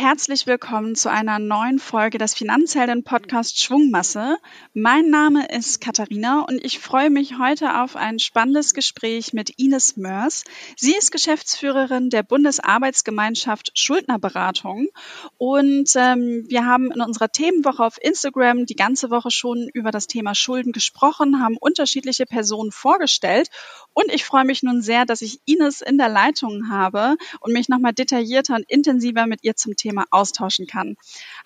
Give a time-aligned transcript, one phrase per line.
[0.00, 4.38] herzlich willkommen zu einer neuen Folge des Finanzhelden Podcast Schwungmasse.
[4.72, 9.98] Mein Name ist Katharina und ich freue mich heute auf ein spannendes Gespräch mit Ines
[9.98, 10.44] Mörs.
[10.74, 14.88] Sie ist Geschäftsführerin der Bundesarbeitsgemeinschaft Schuldnerberatung
[15.36, 20.06] und ähm, wir haben in unserer Themenwoche auf Instagram die ganze Woche schon über das
[20.06, 23.50] Thema Schulden gesprochen, haben unterschiedliche Personen vorgestellt
[23.92, 27.68] und ich freue mich nun sehr, dass ich Ines in der Leitung habe und mich
[27.68, 30.96] nochmal detaillierter und intensiver mit ihr zum Thema austauschen kann.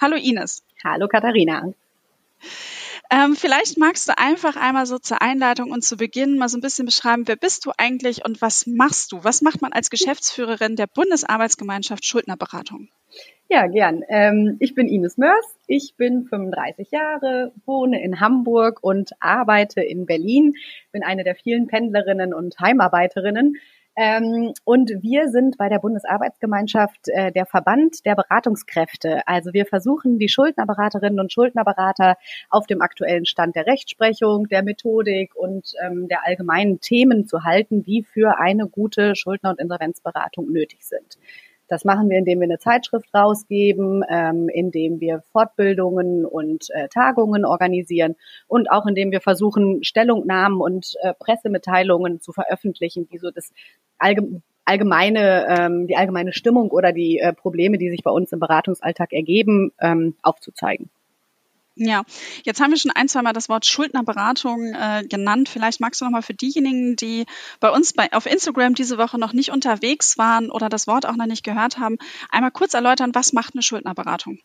[0.00, 0.62] Hallo Ines.
[0.82, 1.72] Hallo Katharina.
[3.10, 6.62] Ähm, vielleicht magst du einfach einmal so zur Einleitung und zu Beginn mal so ein
[6.62, 9.22] bisschen beschreiben, wer bist du eigentlich und was machst du?
[9.22, 12.88] Was macht man als Geschäftsführerin der Bundesarbeitsgemeinschaft Schuldnerberatung?
[13.48, 14.02] Ja, gern.
[14.08, 20.06] Ähm, ich bin Ines Mörs, ich bin 35 Jahre, wohne in Hamburg und arbeite in
[20.06, 20.54] Berlin,
[20.92, 23.56] bin eine der vielen Pendlerinnen und Heimarbeiterinnen
[23.96, 29.26] ähm, und wir sind bei der Bundesarbeitsgemeinschaft äh, der Verband der Beratungskräfte.
[29.28, 32.16] Also wir versuchen, die Schuldnerberaterinnen und Schuldnerberater
[32.50, 37.84] auf dem aktuellen Stand der Rechtsprechung, der Methodik und ähm, der allgemeinen Themen zu halten,
[37.84, 41.16] die für eine gute Schuldner- und Insolvenzberatung nötig sind.
[41.74, 47.44] Das machen wir, indem wir eine Zeitschrift rausgeben, ähm, indem wir Fortbildungen und äh, Tagungen
[47.44, 48.14] organisieren
[48.46, 53.50] und auch indem wir versuchen, Stellungnahmen und äh, Pressemitteilungen zu veröffentlichen, die so das
[53.98, 59.12] allgemeine, ähm, die allgemeine Stimmung oder die äh, Probleme, die sich bei uns im Beratungsalltag
[59.12, 60.90] ergeben, ähm, aufzuzeigen.
[61.76, 62.04] Ja,
[62.44, 65.48] jetzt haben wir schon ein, zwei Mal das Wort Schuldnerberatung äh, genannt.
[65.48, 67.26] Vielleicht magst du noch mal für diejenigen, die
[67.58, 71.16] bei uns bei, auf Instagram diese Woche noch nicht unterwegs waren oder das Wort auch
[71.16, 71.98] noch nicht gehört haben,
[72.30, 74.38] einmal kurz erläutern, was macht eine Schuldnerberatung?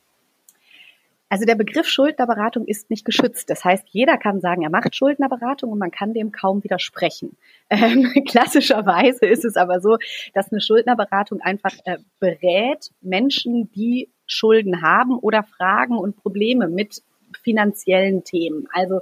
[1.31, 3.51] Also der Begriff Schuldnerberatung ist nicht geschützt.
[3.51, 7.37] Das heißt, jeder kann sagen, er macht Schuldnerberatung und man kann dem kaum widersprechen.
[7.71, 9.99] Ähm, klassischerweise ist es aber so,
[10.33, 17.03] dass eine Schuldnerberatung einfach äh, berät Menschen, die Schulden haben oder Fragen und Probleme mit
[17.43, 18.67] finanziellen Themen.
[18.73, 19.01] Also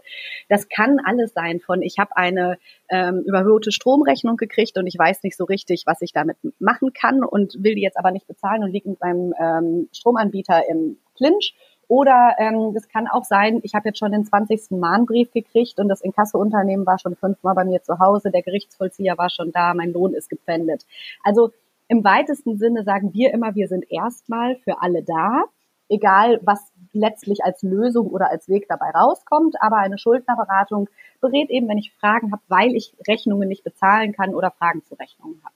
[0.49, 2.57] das kann alles sein von, ich habe eine
[2.89, 7.23] ähm, überhöhte Stromrechnung gekriegt und ich weiß nicht so richtig, was ich damit machen kann
[7.23, 11.55] und will die jetzt aber nicht bezahlen und liege mit meinem ähm, Stromanbieter im Clinch.
[11.89, 14.71] Oder ähm, das kann auch sein, ich habe jetzt schon den 20.
[14.71, 19.29] Mahnbrief gekriegt und das Inkasseunternehmen war schon fünfmal bei mir zu Hause, der Gerichtsvollzieher war
[19.29, 20.85] schon da, mein Lohn ist gepfändet.
[21.23, 21.51] Also
[21.87, 25.45] im weitesten Sinne sagen wir immer, wir sind erstmal für alle da
[25.89, 29.55] egal was letztlich als Lösung oder als Weg dabei rauskommt.
[29.61, 30.89] Aber eine Schuldnerberatung
[31.21, 34.95] berät eben, wenn ich Fragen habe, weil ich Rechnungen nicht bezahlen kann oder Fragen zu
[34.95, 35.53] Rechnungen habe.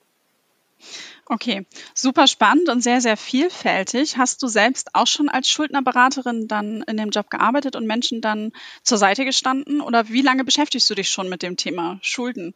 [1.28, 4.18] Okay, super spannend und sehr, sehr vielfältig.
[4.18, 8.52] Hast du selbst auch schon als Schuldnerberaterin dann in dem Job gearbeitet und Menschen dann
[8.84, 9.82] zur Seite gestanden?
[9.82, 12.54] Oder wie lange beschäftigst du dich schon mit dem Thema Schulden?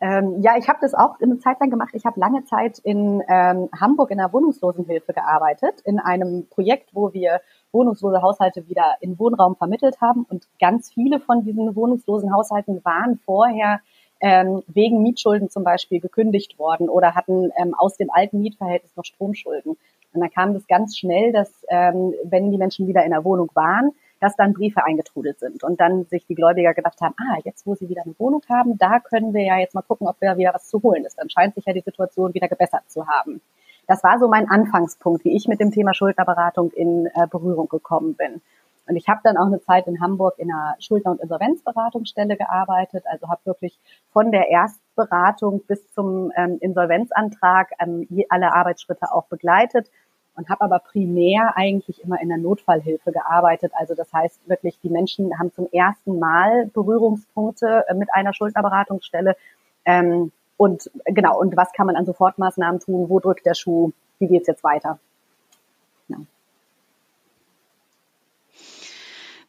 [0.00, 1.90] Ähm, ja, ich habe das auch eine Zeit lang gemacht.
[1.92, 7.12] Ich habe lange Zeit in ähm, Hamburg in der Wohnungslosenhilfe gearbeitet, in einem Projekt, wo
[7.12, 7.40] wir
[7.72, 10.24] wohnungslose Haushalte wieder in Wohnraum vermittelt haben.
[10.28, 13.80] Und ganz viele von diesen wohnungslosen Haushalten waren vorher
[14.20, 19.04] ähm, wegen Mietschulden zum Beispiel gekündigt worden oder hatten ähm, aus dem alten Mietverhältnis noch
[19.04, 19.76] Stromschulden.
[20.12, 23.50] Und dann kam das ganz schnell, dass ähm, wenn die Menschen wieder in der Wohnung
[23.54, 27.66] waren, dass dann Briefe eingetrudelt sind und dann sich die Gläubiger gedacht haben, ah, jetzt
[27.66, 30.36] wo sie wieder eine Wohnung haben, da können wir ja jetzt mal gucken, ob da
[30.36, 31.18] wieder was zu holen ist.
[31.18, 33.40] Dann scheint sich ja die Situation wieder gebessert zu haben.
[33.86, 38.14] Das war so mein Anfangspunkt, wie ich mit dem Thema Schuldnerberatung in äh, Berührung gekommen
[38.14, 38.42] bin.
[38.88, 43.04] Und ich habe dann auch eine Zeit in Hamburg in einer Schuldner- und Insolvenzberatungsstelle gearbeitet,
[43.06, 43.78] also habe wirklich
[44.12, 49.90] von der Erstberatung bis zum ähm, Insolvenzantrag ähm, alle Arbeitsschritte auch begleitet
[50.38, 53.72] und habe aber primär eigentlich immer in der Notfallhilfe gearbeitet.
[53.74, 59.36] Also das heißt wirklich, die Menschen haben zum ersten Mal Berührungspunkte äh, mit einer Schuldnerberatungsstelle.
[59.84, 63.08] Ähm, und genau, und was kann man an Sofortmaßnahmen tun?
[63.08, 63.90] Wo drückt der Schuh?
[64.20, 65.00] Wie geht's jetzt weiter?
[66.06, 66.18] Ja.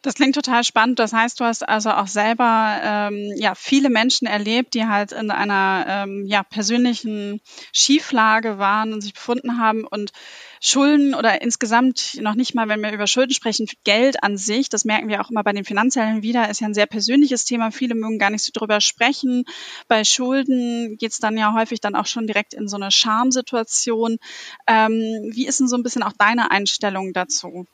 [0.02, 0.98] Das klingt total spannend.
[0.98, 5.30] Das heißt, du hast also auch selber ähm, ja viele Menschen erlebt, die halt in
[5.30, 7.40] einer ähm, ja persönlichen
[7.72, 10.12] Schieflage waren und sich befunden haben und
[10.62, 14.84] Schulden oder insgesamt noch nicht mal, wenn wir über Schulden sprechen, Geld an sich, das
[14.84, 17.70] merken wir auch immer bei den Finanzhelden wieder, ist ja ein sehr persönliches Thema.
[17.70, 19.44] Viele mögen gar nicht so drüber sprechen.
[19.88, 24.18] Bei Schulden geht es dann ja häufig dann auch schon direkt in so eine Schamsituation.
[24.66, 27.66] Ähm, wie ist denn so ein bisschen auch deine Einstellung dazu?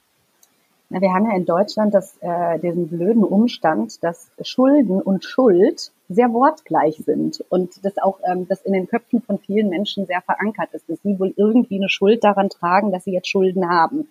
[0.89, 5.91] Na, wir haben ja in Deutschland das, äh, diesen blöden Umstand, dass Schulden und Schuld
[6.09, 10.23] sehr wortgleich sind und das auch ähm, das in den Köpfen von vielen Menschen sehr
[10.23, 14.09] verankert ist, dass sie wohl irgendwie eine Schuld daran tragen, dass sie jetzt Schulden haben.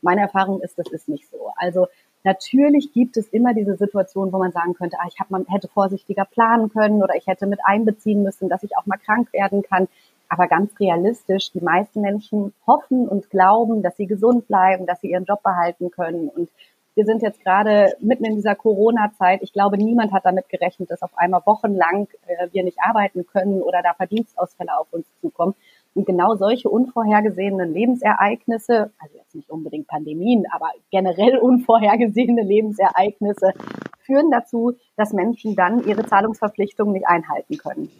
[0.00, 1.50] Meine Erfahrung ist, das ist nicht so.
[1.56, 1.88] Also
[2.24, 5.68] natürlich gibt es immer diese Situation, wo man sagen könnte, ah, ich hab, man hätte
[5.68, 9.62] vorsichtiger planen können oder ich hätte mit einbeziehen müssen, dass ich auch mal krank werden
[9.62, 9.88] kann.
[10.28, 15.10] Aber ganz realistisch, die meisten Menschen hoffen und glauben, dass sie gesund bleiben, dass sie
[15.10, 16.28] ihren Job behalten können.
[16.28, 16.48] Und
[16.94, 19.42] wir sind jetzt gerade mitten in dieser Corona-Zeit.
[19.42, 23.62] Ich glaube, niemand hat damit gerechnet, dass auf einmal wochenlang äh, wir nicht arbeiten können
[23.62, 25.54] oder da Verdienstausfälle auf uns zukommen.
[25.94, 33.52] Und genau solche unvorhergesehenen Lebensereignisse, also jetzt nicht unbedingt Pandemien, aber generell unvorhergesehene Lebensereignisse,
[34.00, 37.90] führen dazu, dass Menschen dann ihre Zahlungsverpflichtungen nicht einhalten können.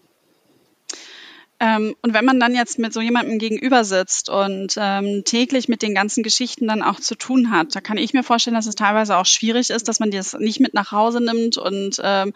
[1.62, 5.80] Ähm, und wenn man dann jetzt mit so jemandem gegenüber sitzt und ähm, täglich mit
[5.82, 8.74] den ganzen Geschichten dann auch zu tun hat, da kann ich mir vorstellen, dass es
[8.74, 12.32] teilweise auch schwierig ist, dass man das nicht mit nach Hause nimmt und ähm,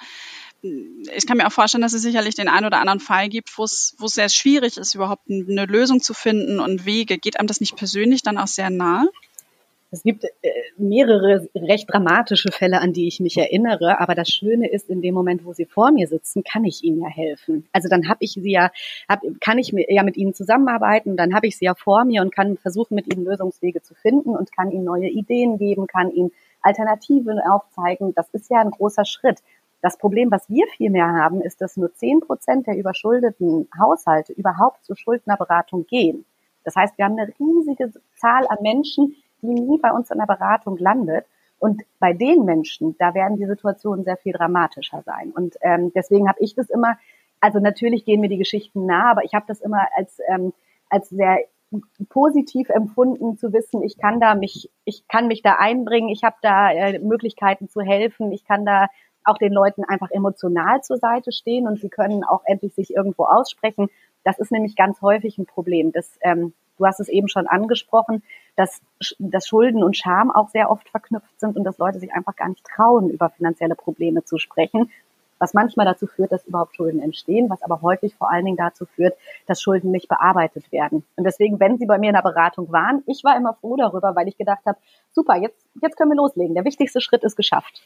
[0.63, 3.65] ich kann mir auch vorstellen, dass es sicherlich den einen oder anderen Fall gibt, wo
[3.65, 7.19] es, wo es sehr schwierig ist, überhaupt eine Lösung zu finden und Wege.
[7.19, 9.09] Geht einem das nicht persönlich dann auch sehr nahe?
[9.97, 14.71] Es gibt äh, mehrere recht dramatische Fälle, an die ich mich erinnere, aber das Schöne
[14.71, 17.67] ist, in dem Moment, wo sie vor mir sitzen, kann ich ihnen ja helfen.
[17.73, 18.71] Also dann habe ich sie ja,
[19.09, 22.35] hab, kann ich ja mit ihnen zusammenarbeiten, dann habe ich sie ja vor mir und
[22.35, 26.31] kann versuchen, mit ihnen Lösungswege zu finden und kann ihnen neue Ideen geben, kann ihnen
[26.61, 28.13] Alternativen aufzeigen.
[28.15, 29.39] Das ist ja ein großer Schritt.
[29.81, 34.85] Das Problem, was wir vielmehr haben, ist, dass nur zehn Prozent der überschuldeten Haushalte überhaupt
[34.85, 36.27] zur Schuldnerberatung gehen.
[36.65, 39.15] Das heißt, wir haben eine riesige Zahl an Menschen,
[39.47, 41.27] die nie bei uns in der Beratung landet.
[41.59, 45.33] Und bei den Menschen, da werden die Situationen sehr viel dramatischer sein.
[45.35, 46.99] Und ähm, deswegen habe ich das immer,
[47.41, 50.53] also natürlich gehen mir die Geschichten nah, aber ich habe das immer als, ähm,
[50.91, 51.39] als sehr
[52.09, 56.37] positiv empfunden zu wissen, ich kann da mich, ich kann mich da einbringen, ich habe
[56.43, 58.87] da äh, Möglichkeiten zu helfen, ich kann da
[59.25, 63.25] auch den Leuten einfach emotional zur Seite stehen und sie können auch endlich sich irgendwo
[63.25, 63.89] aussprechen.
[64.23, 65.91] Das ist nämlich ganz häufig ein Problem.
[65.91, 68.23] Das, ähm, du hast es eben schon angesprochen,
[68.57, 68.81] dass,
[69.19, 72.49] dass Schulden und Scham auch sehr oft verknüpft sind und dass Leute sich einfach gar
[72.49, 74.91] nicht trauen, über finanzielle Probleme zu sprechen,
[75.39, 78.87] was manchmal dazu führt, dass überhaupt Schulden entstehen, was aber häufig vor allen Dingen dazu
[78.87, 79.15] führt,
[79.47, 81.05] dass Schulden nicht bearbeitet werden.
[81.17, 84.17] Und deswegen, wenn Sie bei mir in der Beratung waren, ich war immer froh darüber,
[84.17, 84.79] weil ich gedacht habe,
[85.13, 86.55] super, jetzt, jetzt können wir loslegen.
[86.55, 87.83] Der wichtigste Schritt ist geschafft.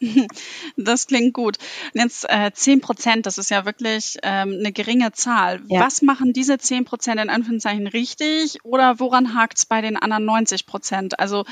[0.76, 1.58] Das klingt gut.
[1.94, 5.62] Und jetzt äh, 10 Prozent, das ist ja wirklich ähm, eine geringe Zahl.
[5.68, 5.80] Ja.
[5.80, 10.24] Was machen diese 10 Prozent in Anführungszeichen richtig oder woran hakt es bei den anderen
[10.24, 11.18] 90 Prozent?
[11.18, 11.44] Also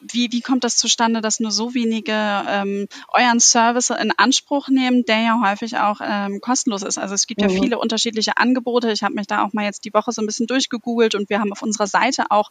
[0.00, 5.04] wie, wie kommt das zustande, dass nur so wenige ähm, euren Service in Anspruch nehmen,
[5.04, 6.98] der ja häufig auch ähm, kostenlos ist?
[6.98, 7.48] Also es gibt mhm.
[7.48, 8.90] ja viele unterschiedliche Angebote.
[8.92, 11.40] Ich habe mich da auch mal jetzt die Woche so ein bisschen durchgegoogelt und wir
[11.40, 12.50] haben auf unserer Seite auch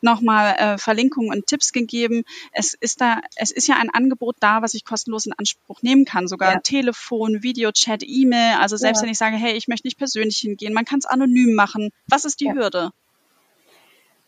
[0.00, 2.24] nochmal äh, Verlinkungen und Tipps gegeben.
[2.52, 6.04] Es ist da, es ist ja ein Angebot da, was ich kostenlos in Anspruch nehmen
[6.04, 6.28] kann.
[6.28, 6.60] Sogar ja.
[6.60, 8.56] Telefon, Videochat, E-Mail.
[8.58, 9.04] Also selbst ja.
[9.04, 11.90] wenn ich sage, hey, ich möchte nicht persönlich hingehen, man kann es anonym machen.
[12.06, 12.54] Was ist die ja.
[12.54, 12.92] Hürde?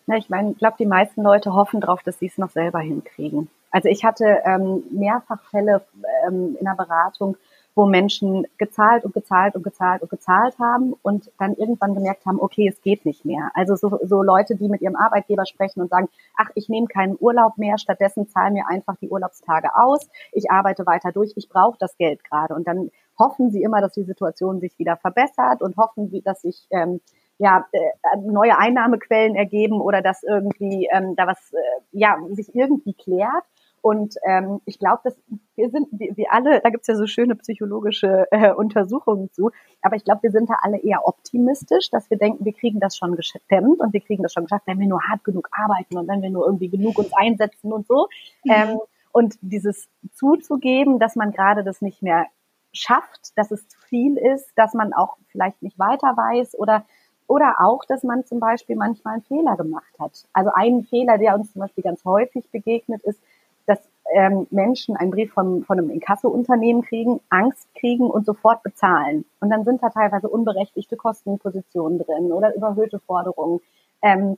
[0.06, 2.80] Na, ich meine, ich glaube, die meisten Leute hoffen darauf, dass sie es noch selber
[2.80, 3.48] hinkriegen.
[3.70, 5.82] Also ich hatte ähm, mehrfach Fälle
[6.26, 7.36] ähm, in der Beratung,
[7.74, 12.38] wo Menschen gezahlt und gezahlt und gezahlt und gezahlt haben und dann irgendwann gemerkt haben,
[12.38, 13.50] okay, es geht nicht mehr.
[13.54, 17.16] Also so, so Leute, die mit ihrem Arbeitgeber sprechen und sagen, ach, ich nehme keinen
[17.18, 21.78] Urlaub mehr, stattdessen zahlen mir einfach die Urlaubstage aus, ich arbeite weiter durch, ich brauche
[21.78, 22.54] das Geld gerade.
[22.54, 26.66] Und dann hoffen sie immer, dass die Situation sich wieder verbessert und hoffen, dass sich
[26.70, 27.00] ähm,
[27.42, 31.58] ja, äh, neue Einnahmequellen ergeben oder dass irgendwie ähm, da was äh,
[31.90, 33.44] ja sich irgendwie klärt.
[33.80, 35.16] Und ähm, ich glaube, dass
[35.56, 39.50] wir sind, wir, wir alle, da gibt's ja so schöne psychologische äh, Untersuchungen zu,
[39.80, 42.96] aber ich glaube, wir sind da alle eher optimistisch, dass wir denken, wir kriegen das
[42.96, 46.06] schon gestemmt und wir kriegen das schon geschafft, wenn wir nur hart genug arbeiten und
[46.06, 48.06] wenn wir nur irgendwie genug uns einsetzen und so.
[48.44, 48.52] Mhm.
[48.52, 48.78] Ähm,
[49.10, 52.26] und dieses zuzugeben, dass man gerade das nicht mehr
[52.72, 56.86] schafft, dass es zu viel ist, dass man auch vielleicht nicht weiter weiß oder
[57.32, 60.26] oder auch, dass man zum Beispiel manchmal einen Fehler gemacht hat.
[60.34, 63.18] Also ein Fehler, der uns zum Beispiel ganz häufig begegnet, ist,
[63.64, 63.78] dass
[64.12, 69.24] ähm, Menschen einen Brief von, von einem Inkasso-Unternehmen kriegen, Angst kriegen und sofort bezahlen.
[69.40, 73.60] Und dann sind da teilweise unberechtigte Kostenpositionen drin oder überhöhte Forderungen,
[74.02, 74.36] ähm,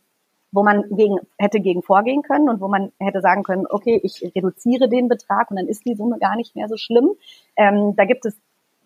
[0.53, 4.23] wo man gegen, hätte gegen vorgehen können und wo man hätte sagen können, okay, ich
[4.37, 7.17] reduziere den Betrag und dann ist die Summe gar nicht mehr so schlimm.
[7.57, 8.37] Ähm, da gibt es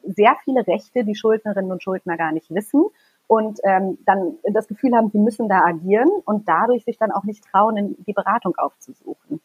[0.03, 2.87] sehr viele Rechte, die Schuldnerinnen und Schuldner gar nicht wissen
[3.29, 7.25] und ähm, dann das Gefühl haben, sie müssen da agieren und dadurch sich dann auch
[7.25, 9.41] nicht trauen, die Beratung aufzusuchen.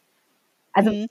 [0.71, 1.07] Also mhm.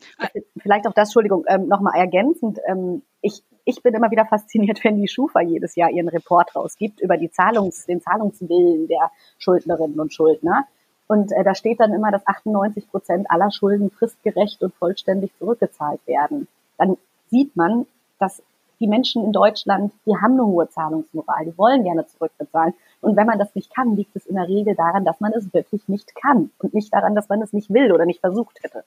[0.60, 2.58] vielleicht auch das, Entschuldigung, ähm, nochmal ergänzend.
[2.66, 7.00] Ähm, ich, ich bin immer wieder fasziniert, wenn die Schufa jedes Jahr ihren Report rausgibt
[7.00, 10.66] über die Zahlungs, den Zahlungswillen der Schuldnerinnen und Schuldner.
[11.06, 16.00] Und äh, da steht dann immer, dass 98 Prozent aller Schulden fristgerecht und vollständig zurückgezahlt
[16.06, 16.48] werden.
[16.78, 16.96] Dann
[17.30, 17.86] sieht man,
[18.18, 18.42] dass
[18.82, 22.74] die Menschen in Deutschland, die haben eine hohe Zahlungsmoral, die wollen gerne zurückbezahlen.
[23.00, 25.54] Und wenn man das nicht kann, liegt es in der Regel daran, dass man es
[25.54, 28.84] wirklich nicht kann und nicht daran, dass man es nicht will oder nicht versucht hätte.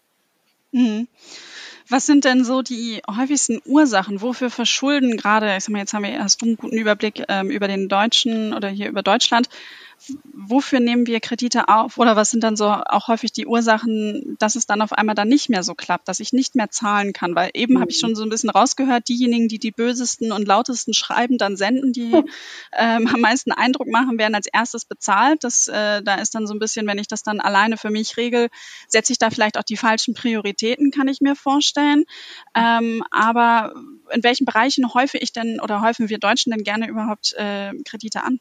[0.71, 1.07] Mhm.
[1.87, 4.21] Was sind denn so die häufigsten Ursachen?
[4.21, 7.67] Wofür verschulden gerade, ich sag mal, jetzt haben wir, du einen guten Überblick ähm, über
[7.67, 9.47] den Deutschen oder hier über Deutschland
[10.33, 14.55] wofür nehmen wir Kredite auf oder was sind dann so auch häufig die Ursachen, dass
[14.55, 17.35] es dann auf einmal dann nicht mehr so klappt, dass ich nicht mehr zahlen kann?
[17.35, 17.81] Weil eben mhm.
[17.81, 21.57] habe ich schon so ein bisschen rausgehört, diejenigen, die die bösesten und lautesten Schreiben dann
[21.57, 22.11] senden, die
[22.77, 25.43] ähm, am meisten Eindruck machen, werden als erstes bezahlt.
[25.43, 28.17] Das, äh, da ist dann so ein bisschen, wenn ich das dann alleine für mich
[28.17, 28.49] regel,
[28.87, 32.05] setze ich da vielleicht auch die falschen Prioritäten, kann ich mir vorstellen.
[32.53, 33.73] Ähm, aber
[34.11, 38.23] in welchen Bereichen häufe ich denn oder häufen wir Deutschen denn gerne überhaupt äh, Kredite
[38.23, 38.39] an?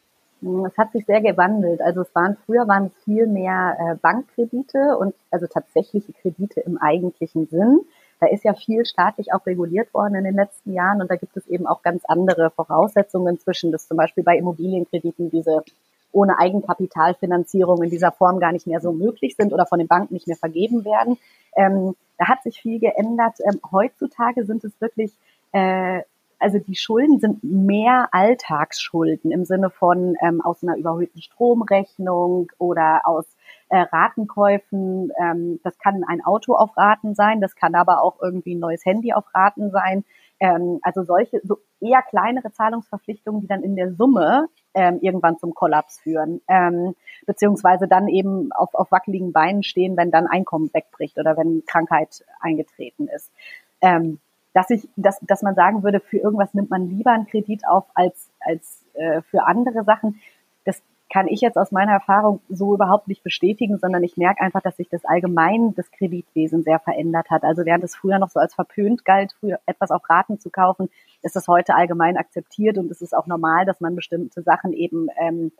[0.66, 1.80] Es hat sich sehr gewandelt.
[1.80, 6.76] Also es waren früher waren es viel mehr äh, Bankkredite und also tatsächliche Kredite im
[6.76, 7.80] eigentlichen Sinn.
[8.20, 11.36] Da ist ja viel staatlich auch reguliert worden in den letzten Jahren und da gibt
[11.36, 15.64] es eben auch ganz andere Voraussetzungen zwischen, dass zum Beispiel bei Immobilienkrediten diese
[16.12, 20.14] ohne Eigenkapitalfinanzierung in dieser Form gar nicht mehr so möglich sind oder von den Banken
[20.14, 21.18] nicht mehr vergeben werden.
[21.56, 23.38] Ähm, da hat sich viel geändert.
[23.40, 25.12] Ähm, heutzutage sind es wirklich
[25.52, 26.02] äh,
[26.44, 33.00] also die Schulden sind mehr Alltagsschulden im Sinne von ähm, aus einer überhöhten Stromrechnung oder
[33.04, 33.24] aus
[33.70, 35.10] äh, Ratenkäufen.
[35.18, 38.84] Ähm, das kann ein Auto auf Raten sein, das kann aber auch irgendwie ein neues
[38.84, 40.04] Handy auf Raten sein.
[40.38, 45.54] Ähm, also solche so eher kleinere Zahlungsverpflichtungen, die dann in der Summe ähm, irgendwann zum
[45.54, 51.16] Kollaps führen, ähm, beziehungsweise dann eben auf, auf wackeligen Beinen stehen, wenn dann Einkommen wegbricht
[51.16, 53.32] oder wenn Krankheit eingetreten ist.
[53.80, 54.18] Ähm,
[54.54, 57.84] dass ich, dass, dass man sagen würde, für irgendwas nimmt man lieber einen Kredit auf
[57.94, 60.20] als, als äh, für andere Sachen.
[60.64, 60.80] Das
[61.12, 64.76] kann ich jetzt aus meiner Erfahrung so überhaupt nicht bestätigen, sondern ich merke einfach, dass
[64.76, 67.42] sich das allgemein das Kreditwesen sehr verändert hat.
[67.42, 70.88] Also während es früher noch so als verpönt galt, früher etwas auf Raten zu kaufen,
[71.22, 75.08] ist das heute allgemein akzeptiert und es ist auch normal, dass man bestimmte Sachen eben
[75.18, 75.50] ähm,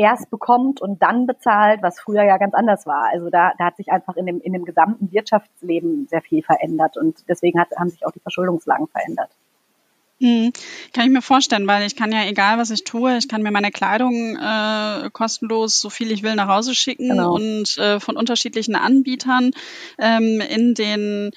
[0.00, 3.08] erst bekommt und dann bezahlt, was früher ja ganz anders war.
[3.12, 6.96] Also da, da hat sich einfach in dem, in dem gesamten Wirtschaftsleben sehr viel verändert
[6.96, 9.30] und deswegen hat, haben sich auch die Verschuldungslagen verändert.
[10.22, 10.52] Hm,
[10.92, 13.50] kann ich mir vorstellen, weil ich kann ja, egal was ich tue, ich kann mir
[13.50, 17.34] meine Kleidung äh, kostenlos, so viel ich will, nach Hause schicken genau.
[17.34, 19.52] und äh, von unterschiedlichen Anbietern
[19.98, 21.30] ähm, in den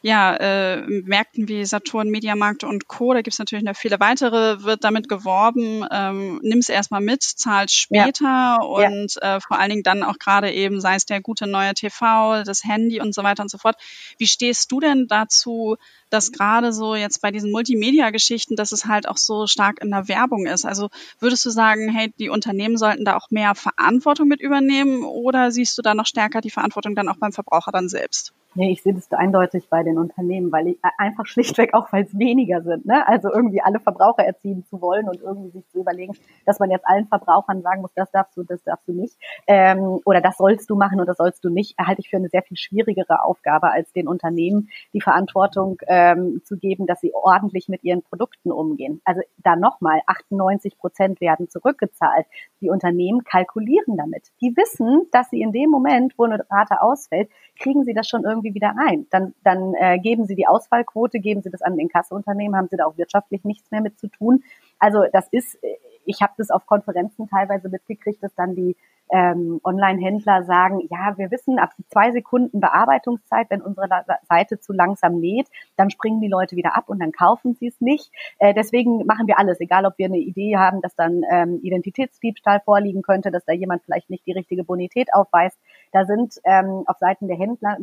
[0.00, 3.12] ja, äh, Märkten wie Saturn, Mediamarkt und Co.
[3.12, 7.22] Da gibt es natürlich noch viele weitere, wird damit geworben, ähm, nimm es erstmal mit,
[7.22, 8.56] zahlt später ja.
[8.62, 9.36] und ja.
[9.36, 12.64] Äh, vor allen Dingen dann auch gerade eben, sei es der gute neue TV, das
[12.64, 13.76] Handy und so weiter und so fort.
[14.16, 15.76] Wie stehst du denn dazu,
[16.10, 20.08] dass gerade so jetzt bei diesen Multimedia-Geschichten, dass es halt auch so stark in der
[20.08, 20.64] Werbung ist.
[20.64, 25.52] Also würdest du sagen, hey, die Unternehmen sollten da auch mehr Verantwortung mit übernehmen oder
[25.52, 28.32] siehst du da noch stärker die Verantwortung dann auch beim Verbraucher dann selbst?
[28.54, 32.04] Nee, ich sehe das eindeutig bei den Unternehmen, weil ich äh, einfach schlichtweg auch, weil
[32.04, 32.84] es weniger sind.
[32.84, 33.06] Ne?
[33.06, 36.16] Also irgendwie alle Verbraucher erziehen zu wollen und irgendwie sich zu überlegen,
[36.46, 39.16] dass man jetzt allen Verbrauchern sagen muss, das darfst du, das darfst du nicht.
[39.46, 42.28] Ähm, oder das sollst du machen und das sollst du nicht, halte ich für eine
[42.28, 47.68] sehr viel schwierigere Aufgabe, als den Unternehmen die Verantwortung ähm, zu geben, dass sie ordentlich
[47.68, 49.00] mit ihren Produkten umgehen.
[49.04, 52.26] Also da nochmal, 98 Prozent werden zurückgezahlt.
[52.60, 54.28] Die Unternehmen kalkulieren damit.
[54.40, 58.24] Die wissen, dass sie in dem Moment, wo eine Rate ausfällt, kriegen sie das schon
[58.24, 59.06] irgendwie wieder rein.
[59.10, 62.76] Dann, dann äh, geben sie die Ausfallquote, geben sie das an den Kasseunternehmen, haben sie
[62.76, 64.42] da auch wirtschaftlich nichts mehr mit zu tun.
[64.78, 65.58] Also das ist,
[66.04, 68.76] ich habe das auf Konferenzen teilweise mitgekriegt, dass dann die
[69.12, 73.88] ähm, Online-Händler sagen, ja, wir wissen, ab zwei Sekunden Bearbeitungszeit, wenn unsere
[74.28, 77.80] Seite zu langsam lädt, dann springen die Leute wieder ab und dann kaufen sie es
[77.80, 78.10] nicht.
[78.38, 82.60] Äh, deswegen machen wir alles, egal ob wir eine Idee haben, dass dann ähm, Identitätsdiebstahl
[82.60, 85.58] vorliegen könnte, dass da jemand vielleicht nicht die richtige Bonität aufweist.
[85.92, 87.78] Da sind ähm, auf Seiten der Händler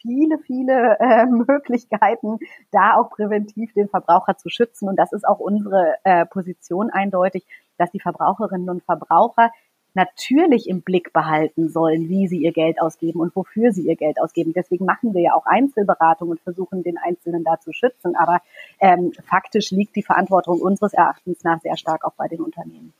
[0.00, 2.38] viele, viele äh, Möglichkeiten,
[2.70, 4.88] da auch präventiv den Verbraucher zu schützen.
[4.88, 7.44] Und das ist auch unsere äh, Position eindeutig,
[7.78, 9.50] dass die Verbraucherinnen und Verbraucher
[9.94, 14.20] natürlich im Blick behalten sollen, wie sie ihr Geld ausgeben und wofür sie ihr Geld
[14.20, 14.52] ausgeben.
[14.52, 18.14] Deswegen machen wir ja auch Einzelberatung und versuchen, den Einzelnen da zu schützen.
[18.16, 18.40] Aber
[18.80, 22.92] ähm, faktisch liegt die Verantwortung unseres Erachtens nach sehr stark auch bei den Unternehmen.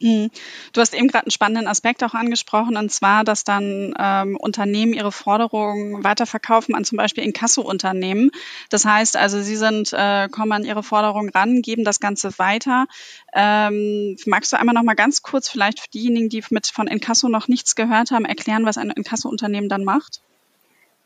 [0.00, 0.30] Mhm.
[0.72, 4.92] Du hast eben gerade einen spannenden Aspekt auch angesprochen, und zwar, dass dann ähm, Unternehmen
[4.92, 8.30] ihre Forderungen weiterverkaufen an zum Beispiel Inkasso-Unternehmen.
[8.70, 12.86] Das heißt also, sie sind, äh, kommen an ihre Forderungen ran, geben das Ganze weiter.
[13.34, 17.28] Ähm, magst du einmal noch mal ganz kurz vielleicht für diejenigen, die mit von Inkasso
[17.28, 20.22] noch nichts gehört haben, erklären, was ein Inkasso-Unternehmen dann macht?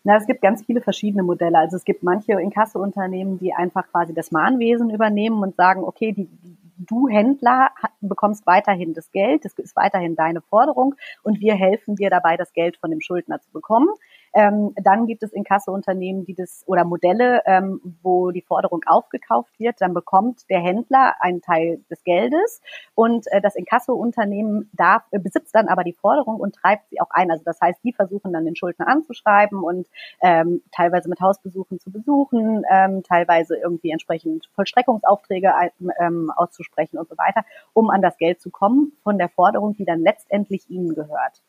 [0.05, 1.57] Na, es gibt ganz viele verschiedene Modelle.
[1.57, 6.29] Also es gibt manche Inkasso-Unternehmen, die einfach quasi das Mahnwesen übernehmen und sagen, okay, die,
[6.77, 12.11] du Händler bekommst weiterhin das Geld, das ist weiterhin deine Forderung und wir helfen dir
[12.11, 13.89] dabei, das Geld von dem Schuldner zu bekommen.
[14.35, 19.81] Ähm, dann gibt es Inkassounternehmen, die das oder Modelle, ähm, wo die Forderung aufgekauft wird.
[19.81, 22.61] Dann bekommt der Händler einen Teil des Geldes
[22.95, 27.11] und äh, das Inkassounternehmen darf, äh, besitzt dann aber die Forderung und treibt sie auch
[27.11, 27.31] ein.
[27.31, 29.89] Also das heißt, die versuchen dann den Schuldner anzuschreiben und
[30.23, 35.53] ähm, teilweise mit Hausbesuchen zu besuchen, ähm, teilweise irgendwie entsprechend Vollstreckungsaufträge
[36.01, 39.85] ähm, auszusprechen und so weiter, um an das Geld zu kommen von der Forderung, die
[39.85, 41.43] dann letztendlich ihnen gehört.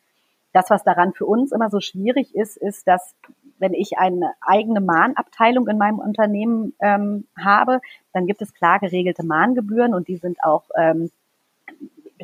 [0.54, 3.16] Das, was daran für uns immer so schwierig ist, ist, dass
[3.60, 7.80] wenn ich eine eigene Mahnabteilung in meinem Unternehmen ähm, habe,
[8.12, 11.12] dann gibt es klar geregelte Mahngebühren und die sind auch ähm,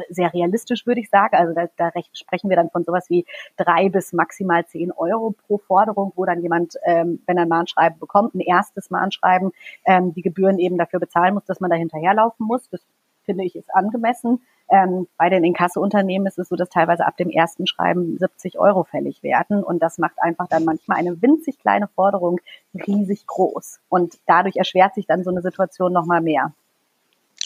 [0.09, 1.35] sehr realistisch, würde ich sagen.
[1.35, 3.25] Also da, da sprechen wir dann von sowas wie
[3.57, 7.99] drei bis maximal zehn Euro pro Forderung, wo dann jemand, ähm, wenn er ein Mahnschreiben
[7.99, 9.51] bekommt, ein erstes Mahnschreiben,
[9.85, 12.69] ähm, die Gebühren eben dafür bezahlen muss, dass man da hinterherlaufen muss.
[12.69, 12.81] Das
[13.25, 14.41] finde ich ist angemessen.
[14.71, 18.83] Ähm, bei den Inkasseunternehmen ist es so, dass teilweise ab dem ersten Schreiben 70 Euro
[18.83, 19.63] fällig werden.
[19.63, 22.39] Und das macht einfach dann manchmal eine winzig kleine Forderung
[22.73, 23.79] riesig groß.
[23.89, 26.53] Und dadurch erschwert sich dann so eine Situation nochmal mehr.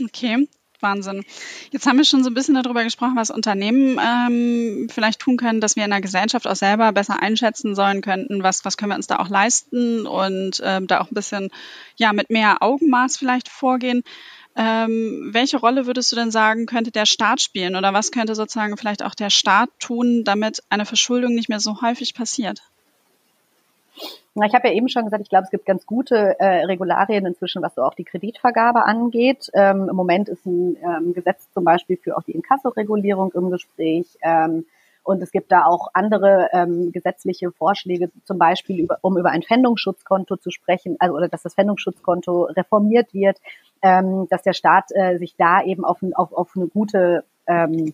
[0.03, 0.47] Okay.
[0.83, 1.23] Wahnsinn.
[1.71, 5.61] Jetzt haben wir schon so ein bisschen darüber gesprochen, was Unternehmen ähm, vielleicht tun können,
[5.61, 8.97] dass wir in der Gesellschaft auch selber besser einschätzen sollen könnten, was, was können wir
[8.97, 11.49] uns da auch leisten und ähm, da auch ein bisschen
[11.95, 14.03] ja mit mehr Augenmaß vielleicht vorgehen.
[14.55, 18.77] Ähm, welche Rolle würdest du denn sagen, könnte der Staat spielen oder was könnte sozusagen
[18.77, 22.61] vielleicht auch der Staat tun, damit eine Verschuldung nicht mehr so häufig passiert?
[24.35, 27.25] Na, ich habe ja eben schon gesagt, ich glaube, es gibt ganz gute äh, Regularien
[27.25, 29.49] inzwischen, was so auch die Kreditvergabe angeht.
[29.53, 34.07] Ähm, Im Moment ist ein ähm, Gesetz zum Beispiel für auch die Inkassoregulierung im Gespräch.
[34.21, 34.65] Ähm,
[35.03, 39.43] und es gibt da auch andere ähm, gesetzliche Vorschläge, zum Beispiel über, um über ein
[39.43, 43.39] Pfändungsschutzkonto zu sprechen, also oder dass das Pfändungsschutzkonto reformiert wird,
[43.81, 47.93] ähm, dass der Staat äh, sich da eben auf, auf, auf eine gute ähm,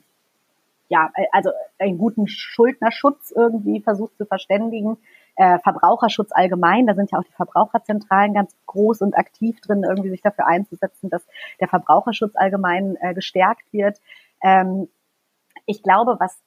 [0.89, 4.97] ja, also einen guten Schuldnerschutz irgendwie versucht zu verständigen.
[5.35, 10.09] Äh, Verbraucherschutz allgemein, da sind ja auch die Verbraucherzentralen ganz groß und aktiv drin, irgendwie
[10.09, 11.25] sich dafür einzusetzen, dass
[11.59, 14.01] der Verbraucherschutz allgemein äh, gestärkt wird.
[14.43, 14.89] Ähm,
[15.67, 16.41] ich glaube, was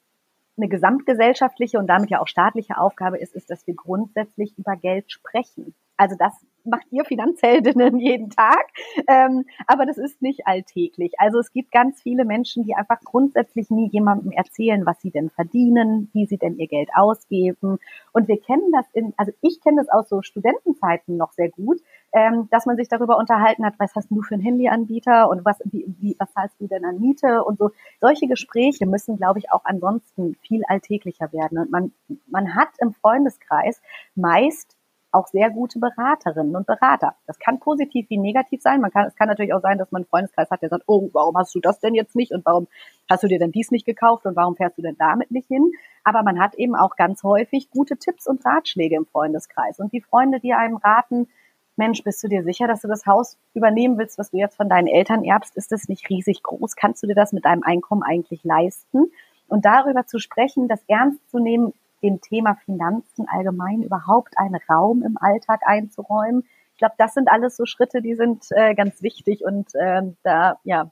[0.56, 5.10] eine gesamtgesellschaftliche und damit ja auch staatliche Aufgabe ist, ist, dass wir grundsätzlich über Geld
[5.10, 5.74] sprechen.
[5.96, 6.32] Also das
[6.64, 8.66] macht ihr Finanzheldinnen jeden Tag,
[9.08, 11.12] ähm, aber das ist nicht alltäglich.
[11.18, 15.30] Also es gibt ganz viele Menschen, die einfach grundsätzlich nie jemandem erzählen, was sie denn
[15.30, 17.78] verdienen, wie sie denn ihr Geld ausgeben.
[18.12, 21.80] Und wir kennen das in, also ich kenne das aus so Studentenzeiten noch sehr gut,
[22.12, 25.58] ähm, dass man sich darüber unterhalten hat, was hast du für einen Handyanbieter und was,
[25.64, 27.70] wie, wie, was zahlst du denn an Miete und so.
[28.00, 31.58] Solche Gespräche müssen, glaube ich, auch ansonsten viel alltäglicher werden.
[31.58, 31.92] Und man,
[32.30, 33.80] man hat im Freundeskreis
[34.14, 34.76] meist
[35.12, 37.14] auch sehr gute Beraterinnen und Berater.
[37.26, 38.80] Das kann positiv wie negativ sein.
[38.80, 41.10] Man kann, es kann natürlich auch sein, dass man einen Freundeskreis hat, der sagt, oh,
[41.12, 42.66] warum hast du das denn jetzt nicht und warum
[43.10, 45.70] hast du dir denn dies nicht gekauft und warum fährst du denn damit nicht hin?
[46.02, 50.00] Aber man hat eben auch ganz häufig gute Tipps und Ratschläge im Freundeskreis und die
[50.00, 51.28] Freunde, die einem raten,
[51.76, 54.68] Mensch, bist du dir sicher, dass du das Haus übernehmen willst, was du jetzt von
[54.68, 55.56] deinen Eltern erbst?
[55.56, 56.76] Ist das nicht riesig groß?
[56.76, 59.10] Kannst du dir das mit deinem Einkommen eigentlich leisten?
[59.48, 65.02] Und darüber zu sprechen, das ernst zu nehmen, dem Thema Finanzen allgemein überhaupt einen Raum
[65.02, 66.44] im Alltag einzuräumen.
[66.72, 70.58] Ich glaube, das sind alles so Schritte, die sind äh, ganz wichtig und äh, da
[70.64, 70.90] ja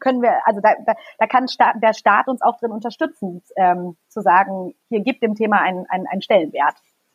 [0.00, 3.96] können wir, also da, da, da kann Staat, der Staat uns auch drin unterstützen, ähm,
[4.08, 6.74] zu sagen, hier gibt dem Thema einen, einen, einen Stellenwert.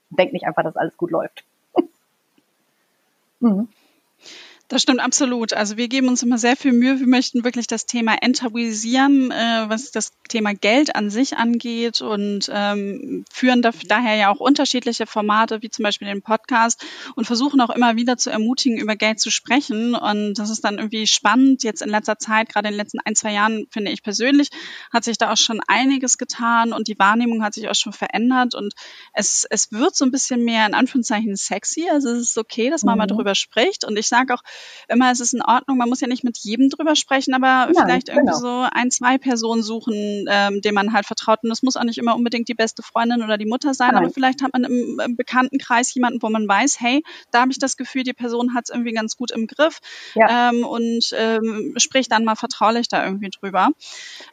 [0.10, 1.46] Denk nicht einfach, dass alles gut läuft.
[3.42, 3.66] Mhm.
[4.70, 5.54] Das stimmt absolut.
[5.54, 7.00] Also wir geben uns immer sehr viel Mühe.
[7.00, 12.52] Wir möchten wirklich das Thema enttabuisieren, äh, was das Thema Geld an sich angeht und
[12.54, 17.60] ähm, führen da, daher ja auch unterschiedliche Formate, wie zum Beispiel den Podcast und versuchen
[17.62, 19.96] auch immer wieder zu ermutigen, über Geld zu sprechen.
[19.96, 21.64] Und das ist dann irgendwie spannend.
[21.64, 24.50] Jetzt in letzter Zeit, gerade in den letzten ein, zwei Jahren, finde ich persönlich,
[24.94, 28.54] hat sich da auch schon einiges getan und die Wahrnehmung hat sich auch schon verändert
[28.54, 28.76] und
[29.14, 31.90] es, es wird so ein bisschen mehr in Anführungszeichen sexy.
[31.90, 32.98] Also es ist okay, dass man mhm.
[33.00, 33.84] mal drüber spricht.
[33.84, 34.44] Und ich sage auch,
[34.88, 37.84] immer, es ist in Ordnung, man muss ja nicht mit jedem drüber sprechen, aber ja,
[37.84, 38.40] vielleicht irgendwie genau.
[38.40, 41.40] so ein, zwei Personen suchen, ähm, denen man halt vertraut.
[41.44, 44.04] Und das muss auch nicht immer unbedingt die beste Freundin oder die Mutter sein, Nein.
[44.04, 47.60] aber vielleicht hat man im, im Bekanntenkreis jemanden, wo man weiß, hey, da habe ich
[47.60, 49.80] das Gefühl, die Person hat es irgendwie ganz gut im Griff
[50.16, 50.50] ja.
[50.50, 53.70] ähm, und ähm, spricht dann mal vertraulich da irgendwie drüber.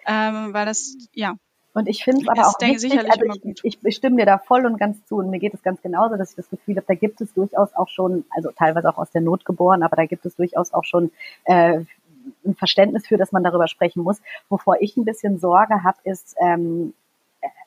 [0.07, 1.35] Ähm, weil das, ja,
[1.77, 4.65] und ich finde es aber auch wichtig, also ich, ich, ich stimme dir da voll
[4.65, 6.95] und ganz zu und mir geht es ganz genauso, dass ich das Gefühl habe, da
[6.95, 10.25] gibt es durchaus auch schon, also teilweise auch aus der Not geboren, aber da gibt
[10.25, 11.13] es durchaus auch schon
[11.45, 11.81] äh,
[12.47, 14.23] ein Verständnis für, dass man darüber sprechen muss.
[14.49, 16.95] Wovor ich ein bisschen Sorge habe, ist, ähm,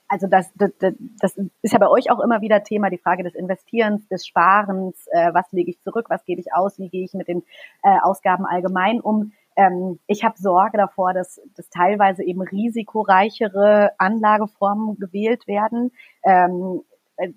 [0.07, 3.35] also das, das, das ist ja bei euch auch immer wieder Thema, die Frage des
[3.35, 7.13] Investierens, des Sparens, äh, was lege ich zurück, was gebe ich aus, wie gehe ich
[7.13, 7.43] mit den
[7.83, 14.97] äh, Ausgaben allgemein um ähm, ich habe Sorge davor, dass, dass teilweise eben risikoreichere Anlageformen
[14.97, 15.91] gewählt werden.
[16.23, 16.81] Ähm,
[17.17, 17.33] äh,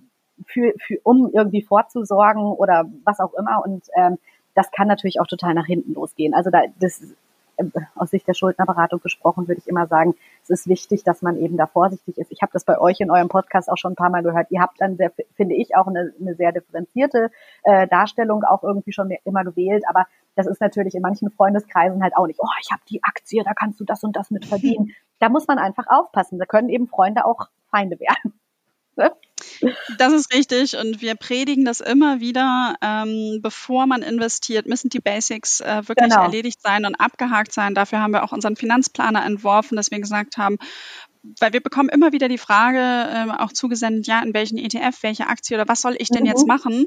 [0.46, 3.62] für, für, um irgendwie vorzusorgen oder was auch immer.
[3.64, 4.18] Und ähm,
[4.54, 6.32] das kann natürlich auch total nach hinten losgehen.
[6.34, 7.02] Also da, das
[7.94, 11.56] aus Sicht der Schuldnerberatung gesprochen, würde ich immer sagen, es ist wichtig, dass man eben
[11.56, 12.30] da vorsichtig ist.
[12.32, 14.50] Ich habe das bei euch in eurem Podcast auch schon ein paar Mal gehört.
[14.50, 17.30] Ihr habt dann, sehr, finde ich, auch eine, eine sehr differenzierte
[17.64, 19.84] äh, Darstellung auch irgendwie schon immer gewählt.
[19.88, 23.42] Aber das ist natürlich in manchen Freundeskreisen halt auch nicht, oh, ich habe die Aktie,
[23.44, 24.92] da kannst du das und das mit verdienen.
[25.18, 26.40] Da muss man einfach aufpassen.
[26.40, 28.40] Da können eben Freunde auch Feinde werden.
[29.98, 32.74] Das ist richtig und wir predigen das immer wieder.
[32.82, 36.22] Ähm, bevor man investiert, müssen die Basics äh, wirklich genau.
[36.22, 37.74] erledigt sein und abgehakt sein.
[37.74, 40.58] Dafür haben wir auch unseren Finanzplaner entworfen, dass wir gesagt haben,
[41.38, 45.28] weil wir bekommen immer wieder die Frage ähm, auch zugesendet, ja, in welchen ETF, welche
[45.28, 46.28] Aktie oder was soll ich denn mhm.
[46.28, 46.86] jetzt machen?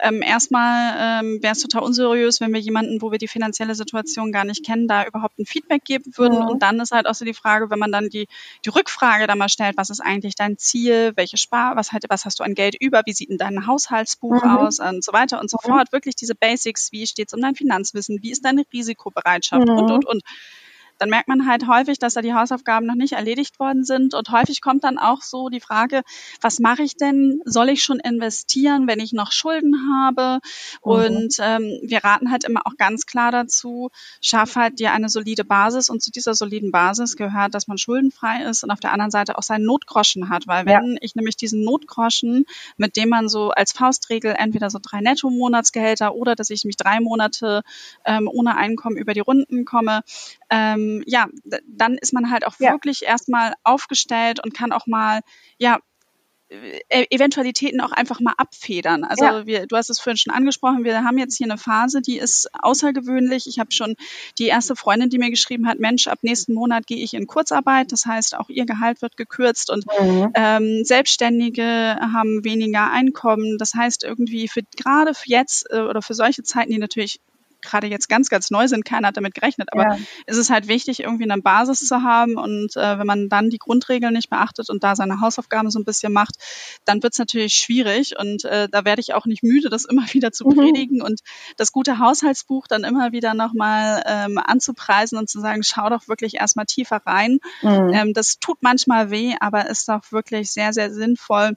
[0.00, 4.30] Ähm, erstmal ähm, wäre es total unseriös, wenn wir jemanden, wo wir die finanzielle Situation
[4.30, 6.38] gar nicht kennen, da überhaupt ein Feedback geben würden.
[6.38, 6.48] Mhm.
[6.48, 8.28] Und dann ist halt auch so die Frage, wenn man dann die,
[8.64, 12.24] die Rückfrage da mal stellt, was ist eigentlich dein Ziel, welche Spar, was, halt, was
[12.24, 14.50] hast du an Geld über, wie sieht denn dein Haushaltsbuch mhm.
[14.50, 15.70] aus und so weiter und so mhm.
[15.70, 15.92] fort.
[15.92, 20.04] Wirklich diese Basics, wie steht es um dein Finanzwissen, wie ist deine Risikobereitschaft und, und,
[20.06, 20.22] und
[20.98, 24.14] dann merkt man halt häufig, dass da die Hausaufgaben noch nicht erledigt worden sind.
[24.14, 26.02] Und häufig kommt dann auch so die Frage,
[26.40, 27.40] was mache ich denn?
[27.44, 30.38] Soll ich schon investieren, wenn ich noch Schulden habe?
[30.84, 30.92] Mhm.
[30.92, 35.44] Und ähm, wir raten halt immer auch ganz klar dazu, schaff halt dir eine solide
[35.44, 35.90] Basis.
[35.90, 39.38] Und zu dieser soliden Basis gehört, dass man schuldenfrei ist und auf der anderen Seite
[39.38, 40.46] auch seinen Notgroschen hat.
[40.46, 40.98] Weil wenn ja.
[41.00, 42.44] ich nämlich diesen Notgroschen,
[42.76, 47.00] mit dem man so als Faustregel entweder so drei Netto-Monatsgehälter oder dass ich mich drei
[47.00, 47.62] Monate
[48.04, 50.02] ähm, ohne Einkommen über die Runden komme,
[50.50, 51.28] ähm, ja,
[51.66, 52.72] dann ist man halt auch ja.
[52.72, 55.20] wirklich erstmal aufgestellt und kann auch mal,
[55.58, 55.78] ja,
[56.90, 59.04] e-, Eventualitäten auch einfach mal abfedern.
[59.04, 59.46] Also ja.
[59.46, 62.48] wir, du hast es vorhin schon angesprochen, wir haben jetzt hier eine Phase, die ist
[62.60, 63.46] außergewöhnlich.
[63.46, 63.94] Ich habe schon
[64.38, 67.92] die erste Freundin, die mir geschrieben hat, Mensch, ab nächsten Monat gehe ich in Kurzarbeit.
[67.92, 70.30] Das heißt, auch ihr Gehalt wird gekürzt und mhm.
[70.34, 73.58] ähm, Selbstständige haben weniger Einkommen.
[73.58, 77.20] Das heißt, irgendwie für gerade für jetzt äh, oder für solche Zeiten, die natürlich
[77.62, 79.68] gerade jetzt ganz, ganz neu sind, keiner hat damit gerechnet.
[79.72, 79.98] Aber ja.
[80.26, 82.36] es ist halt wichtig, irgendwie eine Basis zu haben.
[82.36, 85.84] Und äh, wenn man dann die Grundregeln nicht beachtet und da seine Hausaufgaben so ein
[85.84, 86.36] bisschen macht,
[86.84, 88.18] dann wird es natürlich schwierig.
[88.18, 90.56] Und äh, da werde ich auch nicht müde, das immer wieder zu mhm.
[90.56, 91.20] predigen und
[91.56, 96.34] das gute Haushaltsbuch dann immer wieder nochmal ähm, anzupreisen und zu sagen, schau doch wirklich
[96.34, 97.38] erstmal tiefer rein.
[97.62, 97.92] Mhm.
[97.92, 101.56] Ähm, das tut manchmal weh, aber ist doch wirklich sehr, sehr sinnvoll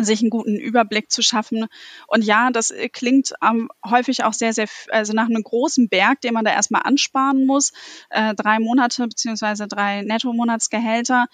[0.00, 1.66] sich einen guten Überblick zu schaffen.
[2.06, 6.20] Und ja, das äh, klingt ähm, häufig auch sehr, sehr, also nach einem großen Berg,
[6.20, 7.72] den man da erstmal ansparen muss.
[8.10, 11.26] Äh, drei Monate beziehungsweise drei Netto-Monatsgehälter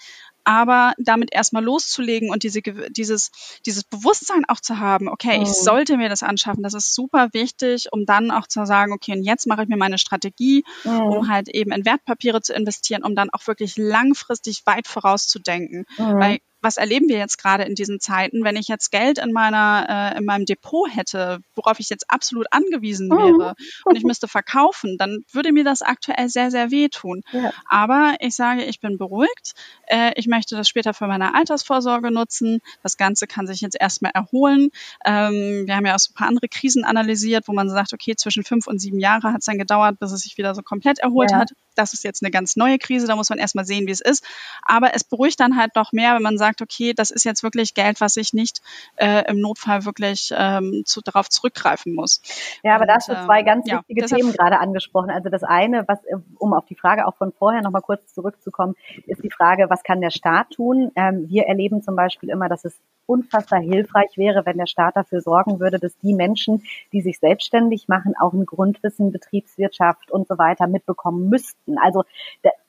[0.47, 3.33] aber damit erstmal loszulegen und diese, dieses,
[3.67, 5.55] dieses Bewusstsein auch zu haben, okay, ich mhm.
[5.55, 9.25] sollte mir das anschaffen, das ist super wichtig, um dann auch zu sagen, okay, und
[9.25, 11.01] jetzt mache ich mir meine Strategie, mhm.
[11.01, 15.85] um halt eben in Wertpapiere zu investieren, um dann auch wirklich langfristig weit vorauszudenken.
[15.99, 16.21] Mhm.
[16.21, 20.15] Weil was erleben wir jetzt gerade in diesen Zeiten, wenn ich jetzt Geld in meiner
[20.15, 23.19] äh, in meinem Depot hätte, worauf ich jetzt absolut angewiesen mhm.
[23.19, 27.23] wäre und ich müsste verkaufen, dann würde mir das aktuell sehr sehr wehtun.
[27.31, 27.53] Ja.
[27.69, 29.55] Aber ich sage, ich bin beruhigt.
[29.87, 32.59] Äh, ich möchte das später für meine Altersvorsorge nutzen.
[32.83, 34.71] Das Ganze kann sich jetzt erstmal erholen.
[35.05, 38.17] Ähm, wir haben ja auch so ein paar andere Krisen analysiert, wo man sagt, okay,
[38.17, 40.99] zwischen fünf und sieben Jahre hat es dann gedauert, bis es sich wieder so komplett
[40.99, 41.39] erholt ja.
[41.39, 41.53] hat.
[41.77, 44.25] Das ist jetzt eine ganz neue Krise, da muss man erstmal sehen, wie es ist.
[44.63, 47.75] Aber es beruhigt dann halt noch mehr, wenn man sagt, okay, das ist jetzt wirklich
[47.75, 48.61] Geld, was ich nicht
[48.97, 52.23] äh, im Notfall wirklich ähm, zu, darauf zurückgreifen muss.
[52.63, 55.11] Ja, aber da hast du zwei ähm, ganz wichtige ja, Themen gerade angesprochen.
[55.11, 55.99] Also das eine, was,
[56.39, 58.75] um auf die Frage auch von vorher nochmal kurz zurückzukommen,
[59.07, 60.93] ist die Frage, was kann der Staat tun?
[60.97, 65.21] Ähm, wir erleben zum Beispiel immer, dass es unfassbar hilfreich wäre, wenn der Staat dafür
[65.21, 70.39] sorgen würde, dass die Menschen, die sich selbstständig machen, auch ein Grundwissen, Betriebswirtschaft und so
[70.39, 71.79] weiter mitbekommen müssten.
[71.79, 72.05] Also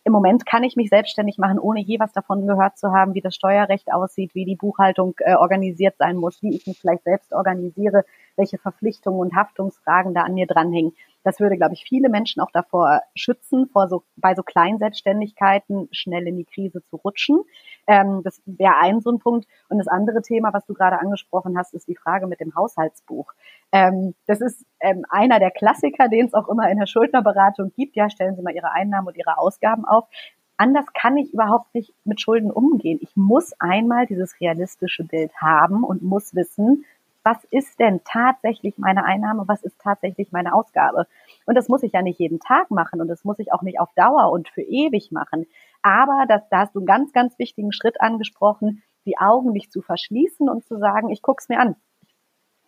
[0.08, 3.20] im Moment kann ich mich selbstständig machen, ohne je was davon gehört zu haben, wie
[3.20, 7.34] das Steuerrecht aussieht, wie die Buchhaltung äh, organisiert sein muss, wie ich mich vielleicht selbst
[7.34, 8.06] organisiere,
[8.38, 10.94] welche Verpflichtungen und Haftungsfragen da an mir dranhängen.
[11.28, 15.90] Das würde, glaube ich, viele Menschen auch davor schützen, vor so, bei so kleinen Selbstständigkeiten
[15.92, 17.42] schnell in die Krise zu rutschen.
[17.86, 19.46] Ähm, das wäre ein so ein Punkt.
[19.68, 23.34] Und das andere Thema, was du gerade angesprochen hast, ist die Frage mit dem Haushaltsbuch.
[23.74, 27.98] Ähm, das ist ähm, einer der Klassiker, den es auch immer in der Schuldnerberatung gibt.
[27.98, 30.08] Ja, stellen Sie mal Ihre Einnahmen und Ihre Ausgaben auf.
[30.56, 33.00] Anders kann ich überhaupt nicht mit Schulden umgehen.
[33.02, 36.86] Ich muss einmal dieses realistische Bild haben und muss wissen,
[37.28, 41.08] was ist denn tatsächlich meine Einnahme, was ist tatsächlich meine Ausgabe.
[41.46, 43.82] Und das muss ich ja nicht jeden Tag machen und das muss ich auch nicht
[43.82, 45.46] auf Dauer und für ewig machen.
[45.82, 49.82] Aber das, da hast du einen ganz, ganz wichtigen Schritt angesprochen, die Augen nicht zu
[49.82, 51.76] verschließen und zu sagen, ich guck's mir an.
[52.06, 52.16] Ich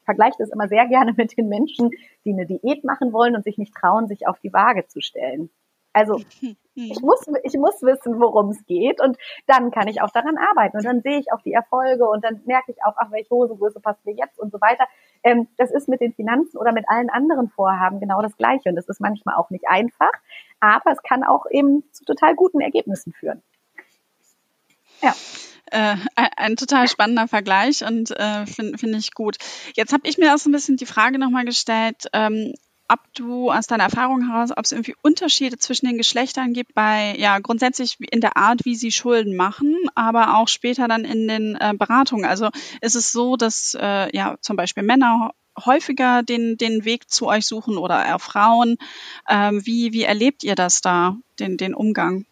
[0.03, 1.91] vergleiche das immer sehr gerne mit den Menschen,
[2.25, 5.49] die eine Diät machen wollen und sich nicht trauen, sich auf die Waage zu stellen.
[5.93, 6.21] Also
[6.75, 10.77] ich muss, ich muss wissen, worum es geht und dann kann ich auch daran arbeiten
[10.77, 13.79] und dann sehe ich auch die Erfolge und dann merke ich auch, ach, welche Hosengröße
[13.79, 14.87] passt mir jetzt und so weiter.
[15.23, 18.75] Ähm, das ist mit den Finanzen oder mit allen anderen Vorhaben genau das Gleiche und
[18.75, 20.11] das ist manchmal auch nicht einfach,
[20.59, 23.41] aber es kann auch eben zu total guten Ergebnissen führen.
[25.01, 25.13] Ja.
[25.71, 29.37] Äh, ein total spannender Vergleich und äh, finde find ich gut.
[29.75, 32.53] Jetzt habe ich mir auch so ein bisschen die Frage nochmal gestellt, ähm,
[32.89, 37.15] ob du aus deiner Erfahrung heraus, ob es irgendwie Unterschiede zwischen den Geschlechtern gibt bei,
[37.17, 41.55] ja, grundsätzlich in der Art, wie sie Schulden machen, aber auch später dann in den
[41.55, 42.25] äh, Beratungen.
[42.25, 42.49] Also
[42.81, 45.31] ist es so, dass äh, ja zum Beispiel Männer
[45.65, 48.77] häufiger den, den Weg zu euch suchen oder eher Frauen.
[49.29, 52.25] Ähm, wie, wie erlebt ihr das da, den, den Umgang?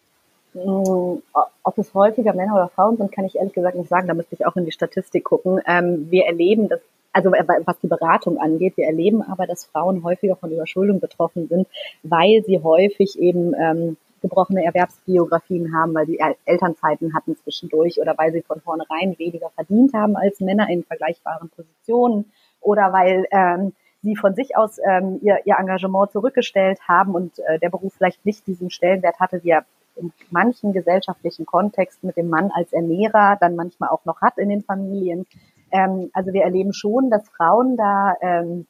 [0.53, 1.21] Hm,
[1.63, 4.07] ob es häufiger Männer oder Frauen sind, kann ich ehrlich gesagt nicht sagen.
[4.07, 5.61] Da müsste ich auch in die Statistik gucken.
[5.65, 6.79] Ähm, wir erleben das,
[7.17, 11.67] also was die Beratung angeht, wir erleben aber, dass Frauen häufiger von Überschuldung betroffen sind,
[12.03, 18.31] weil sie häufig eben ähm, gebrochene Erwerbsbiografien haben, weil sie Elternzeiten hatten zwischendurch oder weil
[18.31, 24.15] sie von vornherein weniger verdient haben als Männer in vergleichbaren Positionen oder weil ähm, sie
[24.15, 28.45] von sich aus ähm, ihr, ihr Engagement zurückgestellt haben und äh, der Beruf vielleicht nicht
[28.45, 33.55] diesen Stellenwert hatte, wie er in manchen gesellschaftlichen Kontexten mit dem Mann als Ernährer dann
[33.55, 35.25] manchmal auch noch hat in den Familien.
[35.71, 38.67] Ähm, also wir erleben schon, dass Frauen da ähm,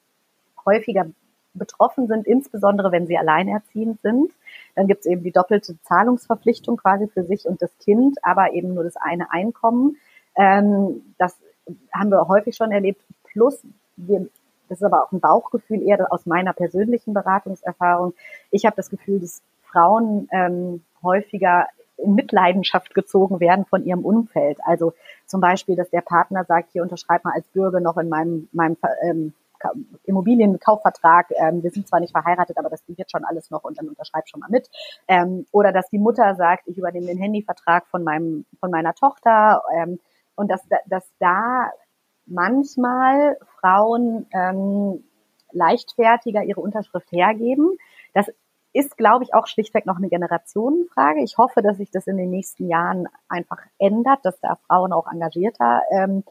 [0.64, 1.06] häufiger
[1.54, 4.32] betroffen sind, insbesondere wenn sie alleinerziehend sind.
[4.74, 8.74] Dann gibt es eben die doppelte Zahlungsverpflichtung quasi für sich und das Kind, aber eben
[8.74, 9.96] nur das eine Einkommen.
[10.36, 11.36] Ähm, das
[11.92, 13.02] haben wir häufig schon erlebt.
[13.24, 13.62] Plus,
[13.96, 14.28] wir,
[14.68, 18.14] das ist aber auch ein Bauchgefühl eher aus meiner persönlichen Beratungserfahrung.
[18.50, 21.66] Ich habe das Gefühl, dass Frauen ähm, häufiger
[21.98, 24.58] in Mitleidenschaft gezogen werden von ihrem Umfeld.
[24.64, 24.94] Also
[25.26, 28.76] zum Beispiel, dass der Partner sagt, hier unterschreib mal als Bürger noch in meinem, meinem
[29.02, 29.34] ähm,
[30.04, 33.88] Immobilienkaufvertrag, ähm, wir sind zwar nicht verheiratet, aber das wird schon alles noch und dann
[33.88, 34.68] unterschreib schon mal mit.
[35.08, 39.62] Ähm, oder dass die Mutter sagt, ich übernehme den Handyvertrag von meinem, von meiner Tochter
[39.74, 39.98] ähm,
[40.36, 41.70] und dass, dass da
[42.26, 45.04] manchmal Frauen ähm,
[45.50, 47.76] leichtfertiger ihre Unterschrift hergeben.
[48.14, 48.30] Das
[48.72, 51.22] ist, glaube ich, auch schlichtweg noch eine Generationenfrage.
[51.22, 55.10] Ich hoffe, dass sich das in den nächsten Jahren einfach ändert, dass da Frauen auch
[55.10, 56.24] engagierter ähm,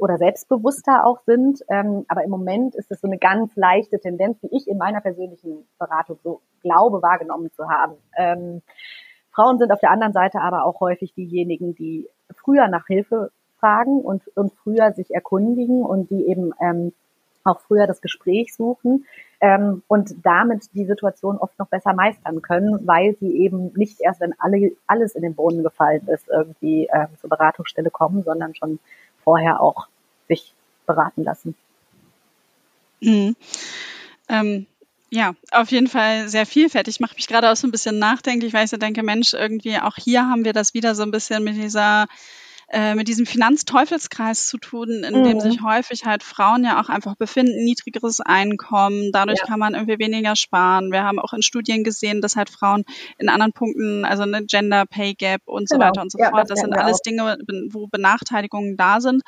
[0.00, 1.60] oder selbstbewusster auch sind.
[1.68, 5.00] Ähm, aber im Moment ist es so eine ganz leichte Tendenz, die ich in meiner
[5.00, 7.94] persönlichen Beratung so glaube, wahrgenommen zu haben.
[8.16, 8.62] Ähm,
[9.30, 14.00] Frauen sind auf der anderen Seite aber auch häufig diejenigen, die früher nach Hilfe fragen
[14.00, 16.92] und, und früher sich erkundigen und die eben ähm,
[17.44, 19.04] auch früher das Gespräch suchen
[19.44, 24.20] ähm, und damit die Situation oft noch besser meistern können, weil sie eben nicht erst,
[24.20, 28.78] wenn alle, alles in den Boden gefallen ist, irgendwie äh, zur Beratungsstelle kommen, sondern schon
[29.22, 29.88] vorher auch
[30.28, 30.54] sich
[30.86, 31.54] beraten lassen.
[33.02, 33.36] Mhm.
[34.30, 34.66] Ähm,
[35.10, 36.94] ja, auf jeden Fall sehr vielfältig.
[36.94, 39.78] Ich mache mich gerade auch so ein bisschen nachdenklich, weil ich so denke, Mensch, irgendwie
[39.78, 42.06] auch hier haben wir das wieder so ein bisschen mit dieser
[42.74, 45.24] äh, mit diesem Finanzteufelskreis zu tun, in mhm.
[45.24, 49.46] dem sich häufig halt Frauen ja auch einfach befinden, niedrigeres Einkommen, dadurch ja.
[49.46, 50.90] kann man irgendwie weniger sparen.
[50.90, 52.84] Wir haben auch in Studien gesehen, dass halt Frauen
[53.16, 55.86] in anderen Punkten, also eine Gender Pay Gap und so genau.
[55.86, 57.02] weiter und so ja, fort, das, das sind alles auch.
[57.02, 57.38] Dinge,
[57.70, 59.22] wo Benachteiligungen da sind.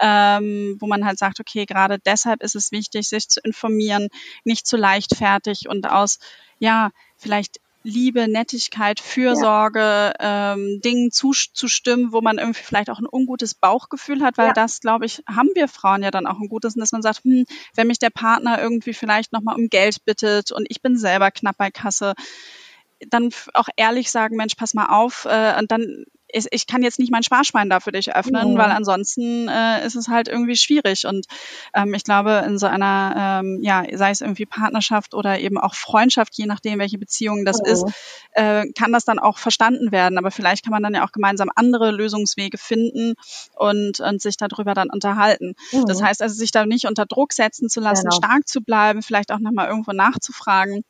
[0.00, 4.08] Ähm, wo man halt sagt, okay, gerade deshalb ist es wichtig, sich zu informieren,
[4.42, 6.18] nicht zu leichtfertig und aus,
[6.58, 10.54] ja, vielleicht Liebe, Nettigkeit, Fürsorge, ja.
[10.54, 14.52] ähm, Dingen zuzustimmen, wo man irgendwie vielleicht auch ein ungutes Bauchgefühl hat, weil ja.
[14.54, 17.44] das, glaube ich, haben wir Frauen ja dann auch ein gutes, dass man sagt, hm,
[17.74, 21.58] wenn mich der Partner irgendwie vielleicht nochmal um Geld bittet und ich bin selber knapp
[21.58, 22.14] bei Kasse,
[23.10, 26.98] dann auch ehrlich sagen, Mensch, pass mal auf, äh, und dann ich, ich kann jetzt
[26.98, 28.58] nicht mein Sparschwein da für dich öffnen, mhm.
[28.58, 31.06] weil ansonsten äh, ist es halt irgendwie schwierig.
[31.06, 31.26] Und
[31.72, 35.74] ähm, ich glaube, in so einer, ähm, ja, sei es irgendwie Partnerschaft oder eben auch
[35.74, 37.66] Freundschaft, je nachdem, welche Beziehung das mhm.
[37.66, 37.84] ist,
[38.32, 40.18] äh, kann das dann auch verstanden werden.
[40.18, 43.14] Aber vielleicht kann man dann ja auch gemeinsam andere Lösungswege finden
[43.54, 45.54] und, und sich darüber dann unterhalten.
[45.72, 45.86] Mhm.
[45.86, 48.16] Das heißt also, sich da nicht unter Druck setzen zu lassen, genau.
[48.16, 50.84] stark zu bleiben, vielleicht auch nochmal irgendwo nachzufragen.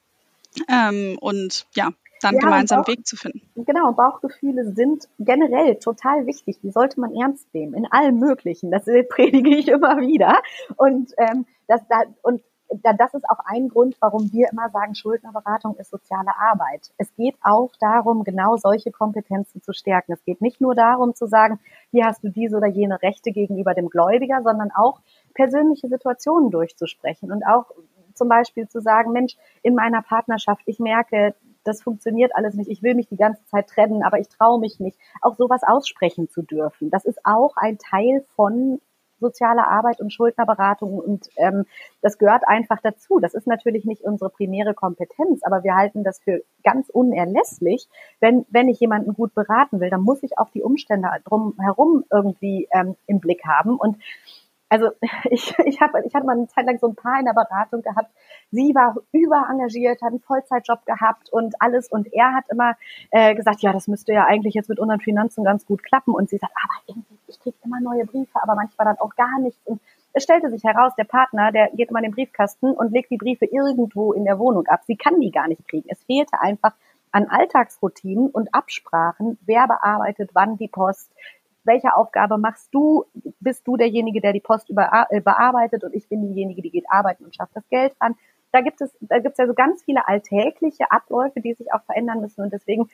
[0.69, 1.91] Ähm, und ja,
[2.25, 3.43] dann ja, gemeinsam Bauch, Weg zu finden.
[3.55, 6.61] Genau, Bauchgefühle sind generell total wichtig.
[6.63, 8.71] Die sollte man ernst nehmen, in allem Möglichen.
[8.71, 10.39] Das predige ich immer wieder.
[10.77, 12.43] Und ähm, das, da, und
[12.83, 16.93] das ist auch ein Grund, warum wir immer sagen, Schuldnerberatung ist soziale Arbeit.
[16.97, 20.13] Es geht auch darum, genau solche Kompetenzen zu stärken.
[20.13, 21.61] Es geht nicht nur darum zu sagen,
[21.91, 25.01] hier hast du diese oder jene Rechte gegenüber dem Gläubiger, sondern auch
[25.35, 27.67] persönliche Situationen durchzusprechen und auch
[28.15, 31.35] zum Beispiel zu sagen, Mensch, in meiner Partnerschaft, ich merke,
[31.65, 34.81] das funktioniert alles nicht, ich will mich die ganze Zeit trennen, aber ich traue mich
[34.81, 36.91] nicht, auch sowas aussprechen zu dürfen.
[36.91, 38.81] Das ist auch ein Teil von
[39.21, 41.65] soziale Arbeit und Schuldnerberatung und ähm,
[42.03, 43.21] das gehört einfach dazu.
[43.21, 47.89] Das ist natürlich nicht unsere primäre Kompetenz, aber wir halten das für ganz unerlässlich.
[48.21, 52.69] Wenn, wenn ich jemanden gut beraten will, dann muss ich auch die Umstände drumherum irgendwie
[52.73, 53.97] ähm, im Blick haben und
[54.69, 54.91] also
[55.31, 57.83] ich, ich, hab, ich hatte mal eine Zeit lang so ein paar in der Beratung
[57.83, 58.11] gehabt.
[58.51, 61.89] Sie war überengagiert, hat einen Vollzeitjob gehabt und alles.
[61.89, 62.77] Und er hat immer
[63.11, 66.15] äh, gesagt, ja, das müsste ja eigentlich jetzt mit unseren Finanzen ganz gut klappen.
[66.15, 69.39] Und sie sagt, aber irgendwie, ich kriege immer neue Briefe, aber manchmal dann auch gar
[69.41, 69.61] nichts.
[69.65, 69.81] Und
[70.13, 73.17] es stellte sich heraus, der Partner, der geht immer in den Briefkasten und legt die
[73.17, 74.83] Briefe irgendwo in der Wohnung ab.
[74.87, 75.89] Sie kann die gar nicht kriegen.
[75.89, 76.73] Es fehlte einfach
[77.11, 81.13] an Alltagsroutinen und Absprachen, wer bearbeitet wann die Post,
[81.65, 83.05] welche Aufgabe machst du?
[83.41, 86.85] Bist du derjenige, der die Post über, äh, bearbeitet und ich bin diejenige, die geht
[86.89, 88.15] arbeiten und schafft das Geld an?
[88.53, 91.83] Da gibt es, da gibt es ja so ganz viele alltägliche Abläufe, die sich auch
[91.83, 92.89] verändern müssen und deswegen,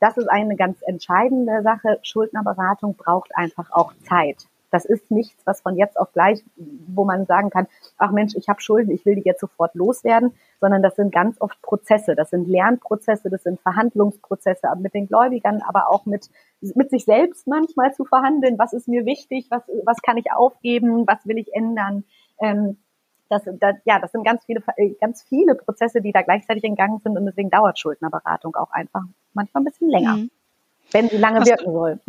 [0.00, 2.00] das ist eine ganz entscheidende Sache.
[2.02, 4.48] Schuldnerberatung braucht einfach auch Zeit.
[4.74, 8.48] Das ist nichts, was von jetzt auf gleich, wo man sagen kann, ach Mensch, ich
[8.48, 12.30] habe Schulden, ich will die jetzt sofort loswerden, sondern das sind ganz oft Prozesse, das
[12.30, 16.28] sind Lernprozesse, das sind Verhandlungsprozesse mit den Gläubigern, aber auch mit,
[16.60, 21.06] mit sich selbst manchmal zu verhandeln, was ist mir wichtig, was, was kann ich aufgeben,
[21.06, 22.02] was will ich ändern.
[22.40, 22.78] Ähm,
[23.28, 24.60] das, das, ja, das sind ganz viele,
[25.00, 29.04] ganz viele Prozesse, die da gleichzeitig in Gang sind und deswegen dauert Schuldnerberatung auch einfach
[29.34, 30.30] manchmal ein bisschen länger, mhm.
[30.90, 32.00] wenn sie lange wirken soll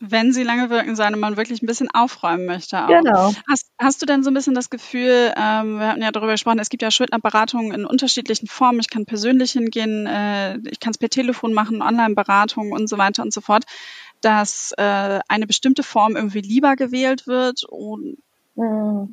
[0.00, 2.78] wenn sie lange wirken sollen und man wirklich ein bisschen aufräumen möchte.
[2.82, 2.88] Auch.
[2.88, 3.32] Genau.
[3.48, 6.58] Hast, hast du denn so ein bisschen das Gefühl, ähm, wir hatten ja darüber gesprochen,
[6.58, 8.80] es gibt ja Schuldnerberatungen in unterschiedlichen Formen.
[8.80, 13.22] Ich kann persönlich hingehen, äh, ich kann es per Telefon machen, Online-Beratung und so weiter
[13.22, 13.64] und so fort,
[14.20, 18.18] dass äh, eine bestimmte Form irgendwie lieber gewählt wird und
[18.56, 19.12] hm.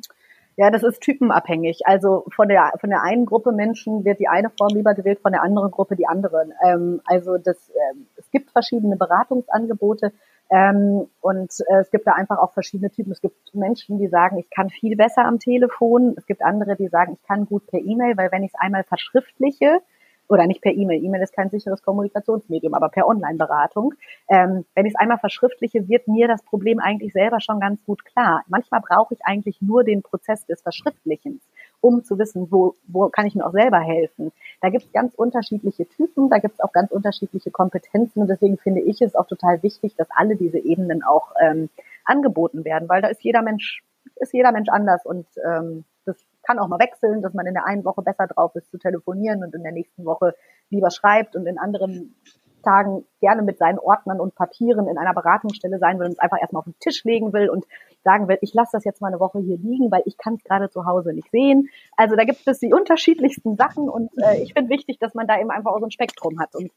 [0.56, 1.80] Ja, das ist typenabhängig.
[1.86, 5.32] Also von der von der einen Gruppe Menschen wird die eine Form lieber gewählt, von
[5.32, 6.50] der anderen Gruppe die andere.
[6.64, 10.12] Ähm, also das, äh, es gibt verschiedene Beratungsangebote.
[10.52, 13.10] Ähm, und äh, es gibt da einfach auch verschiedene Typen.
[13.10, 16.14] Es gibt Menschen, die sagen, ich kann viel besser am Telefon.
[16.18, 18.84] Es gibt andere, die sagen, ich kann gut per E-Mail, weil wenn ich es einmal
[18.84, 19.80] verschriftliche,
[20.28, 23.94] oder nicht per E-Mail, E-Mail ist kein sicheres Kommunikationsmedium, aber per Online-Beratung,
[24.28, 28.04] ähm, wenn ich es einmal verschriftliche, wird mir das Problem eigentlich selber schon ganz gut
[28.04, 28.42] klar.
[28.46, 31.42] Manchmal brauche ich eigentlich nur den Prozess des Verschriftlichens
[31.82, 34.32] um zu wissen, wo, wo kann ich mir auch selber helfen.
[34.62, 38.56] Da gibt es ganz unterschiedliche Typen, da gibt es auch ganz unterschiedliche Kompetenzen und deswegen
[38.56, 41.68] finde ich es auch total wichtig, dass alle diese Ebenen auch ähm,
[42.04, 43.82] angeboten werden, weil da ist jeder Mensch,
[44.16, 47.66] ist jeder Mensch anders und ähm, das kann auch mal wechseln, dass man in der
[47.66, 50.34] einen Woche besser drauf ist zu telefonieren und in der nächsten Woche
[50.70, 52.14] lieber schreibt und in anderen
[52.62, 56.40] Tagen gerne mit seinen Ordnern und Papieren in einer Beratungsstelle sein will und es einfach
[56.40, 57.66] erstmal auf den Tisch legen will und
[58.04, 60.44] sagen will, ich lasse das jetzt mal eine Woche hier liegen, weil ich kann es
[60.44, 61.68] gerade zu Hause nicht sehen.
[61.96, 65.38] Also da gibt es die unterschiedlichsten Sachen und äh, ich finde wichtig, dass man da
[65.38, 66.54] eben einfach auch so ein Spektrum hat.
[66.54, 66.70] Und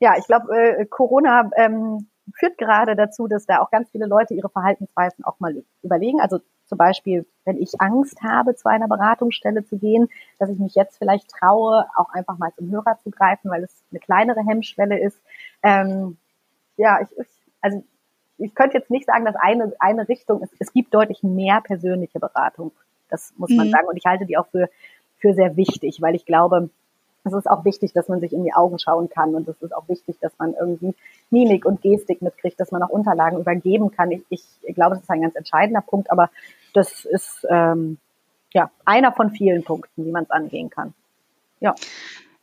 [0.00, 4.34] ja, ich glaube, äh, Corona ähm, führt gerade dazu, dass da auch ganz viele Leute
[4.34, 6.20] ihre Verhaltensweisen auch mal überlegen.
[6.20, 10.74] Also zum Beispiel, wenn ich Angst habe, zu einer Beratungsstelle zu gehen, dass ich mich
[10.74, 14.98] jetzt vielleicht traue, auch einfach mal zum Hörer zu greifen, weil es eine kleinere Hemmschwelle
[15.00, 15.18] ist.
[15.62, 16.18] Ähm,
[16.76, 17.26] ja, ich, ich,
[17.60, 17.82] also
[18.36, 20.52] ich könnte jetzt nicht sagen, dass eine, eine Richtung ist.
[20.58, 22.72] Es gibt deutlich mehr persönliche Beratung.
[23.08, 23.72] Das muss man mhm.
[23.72, 23.88] sagen.
[23.88, 24.68] Und ich halte die auch für,
[25.18, 26.70] für sehr wichtig, weil ich glaube,
[27.24, 29.74] es ist auch wichtig, dass man sich in die Augen schauen kann und es ist
[29.74, 30.94] auch wichtig, dass man irgendwie
[31.30, 34.10] Mimik und Gestik mitkriegt, dass man auch Unterlagen übergeben kann.
[34.10, 36.30] Ich, ich glaube, das ist ein ganz entscheidender Punkt, aber
[36.74, 37.98] das ist ähm,
[38.52, 40.94] ja einer von vielen Punkten, wie man es angehen kann.
[41.60, 41.74] Ja.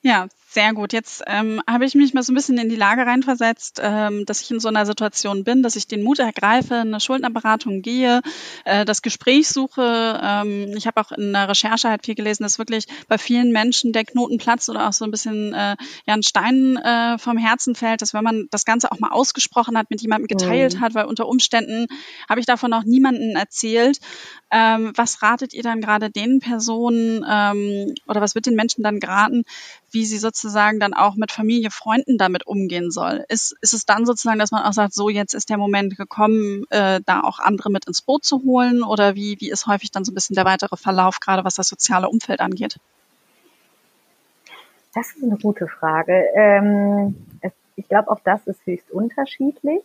[0.01, 0.93] Ja, sehr gut.
[0.93, 4.39] Jetzt ähm, habe ich mich mal so ein bisschen in die Lage reinversetzt, ähm, dass
[4.41, 8.21] ich in so einer Situation bin, dass ich den Mut ergreife, eine Schuldnerberatung gehe,
[8.63, 10.17] äh, das Gespräch suche.
[10.23, 13.91] Ähm, ich habe auch in der Recherche halt viel gelesen, dass wirklich bei vielen Menschen
[13.91, 15.75] der Knoten platzt oder auch so ein bisschen äh,
[16.07, 19.77] ja ein Stein äh, vom Herzen fällt, dass wenn man das Ganze auch mal ausgesprochen
[19.77, 20.79] hat, mit jemandem geteilt mhm.
[20.79, 21.87] hat, weil unter Umständen
[22.29, 23.99] habe ich davon auch niemanden erzählt.
[24.51, 29.01] Ähm, was ratet ihr dann gerade den Personen ähm, oder was wird den Menschen dann
[29.01, 29.43] geraten,
[29.95, 33.25] wie sie sozusagen dann auch mit Familie, Freunden damit umgehen soll.
[33.29, 36.65] Ist, ist es dann sozusagen, dass man auch sagt, so jetzt ist der Moment gekommen,
[36.69, 38.83] äh, da auch andere mit ins Boot zu holen?
[38.83, 41.69] Oder wie, wie ist häufig dann so ein bisschen der weitere Verlauf, gerade was das
[41.69, 42.77] soziale Umfeld angeht?
[44.93, 46.25] Das ist eine gute Frage.
[46.35, 47.15] Ähm,
[47.75, 49.81] ich glaube, auch das ist höchst unterschiedlich.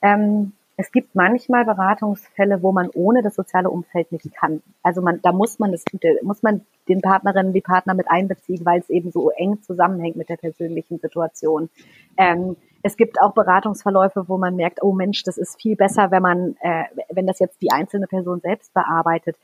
[0.00, 4.62] Ähm, es gibt manchmal Beratungsfälle, wo man ohne das soziale Umfeld nicht kann.
[4.82, 5.84] Also man, da muss man das,
[6.22, 10.28] muss man den Partnerinnen, die Partner mit einbeziehen, weil es eben so eng zusammenhängt mit
[10.28, 11.68] der persönlichen Situation.
[12.16, 16.22] Ähm, es gibt auch Beratungsverläufe, wo man merkt, oh Mensch, das ist viel besser, wenn
[16.22, 19.36] man, äh, wenn das jetzt die einzelne Person selbst bearbeitet.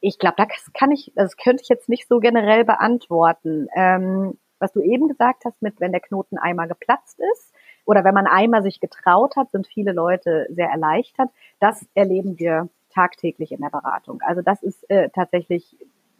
[0.00, 3.68] Ich glaube, das kann ich, das könnte ich jetzt nicht so generell beantworten.
[3.74, 7.52] Ähm, was du eben gesagt hast, mit wenn der Knoten einmal geplatzt ist,
[7.86, 11.30] oder wenn man einmal sich getraut hat, sind viele Leute sehr erleichtert.
[11.60, 14.20] Das erleben wir tagtäglich in der Beratung.
[14.22, 15.76] Also das ist äh, tatsächlich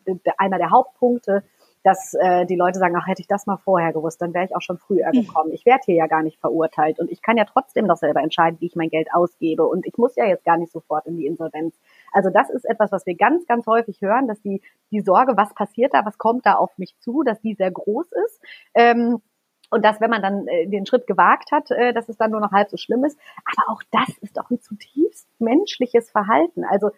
[0.06, 1.42] äh, einer der Hauptpunkte,
[1.82, 4.56] dass äh, die Leute sagen, ach, hätte ich das mal vorher gewusst, dann wäre ich
[4.56, 5.22] auch schon früher hm.
[5.22, 5.52] gekommen.
[5.52, 8.60] Ich werde hier ja gar nicht verurteilt und ich kann ja trotzdem noch selber entscheiden,
[8.60, 11.26] wie ich mein Geld ausgebe und ich muss ja jetzt gar nicht sofort in die
[11.26, 11.78] Insolvenz.
[12.12, 15.54] Also das ist etwas, was wir ganz, ganz häufig hören, dass die, die Sorge, was
[15.54, 18.40] passiert da, was kommt da auf mich zu, dass die sehr groß ist.
[18.74, 19.22] Ähm,
[19.70, 22.40] und dass, wenn man dann äh, den Schritt gewagt hat, äh, dass es dann nur
[22.40, 23.18] noch halb so schlimm ist.
[23.44, 26.64] Aber auch das ist doch ein zutiefst menschliches Verhalten.
[26.64, 26.90] Also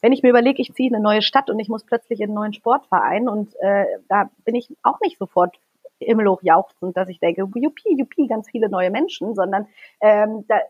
[0.00, 2.26] wenn ich mir überlege, ich ziehe in eine neue Stadt und ich muss plötzlich in
[2.26, 5.56] einen neuen Sportverein und äh, da bin ich auch nicht sofort
[6.00, 9.68] himmelhoch jauchzend, dass ich denke, juppie, juppie, ganz viele neue Menschen, sondern
[10.00, 10.60] ähm, da,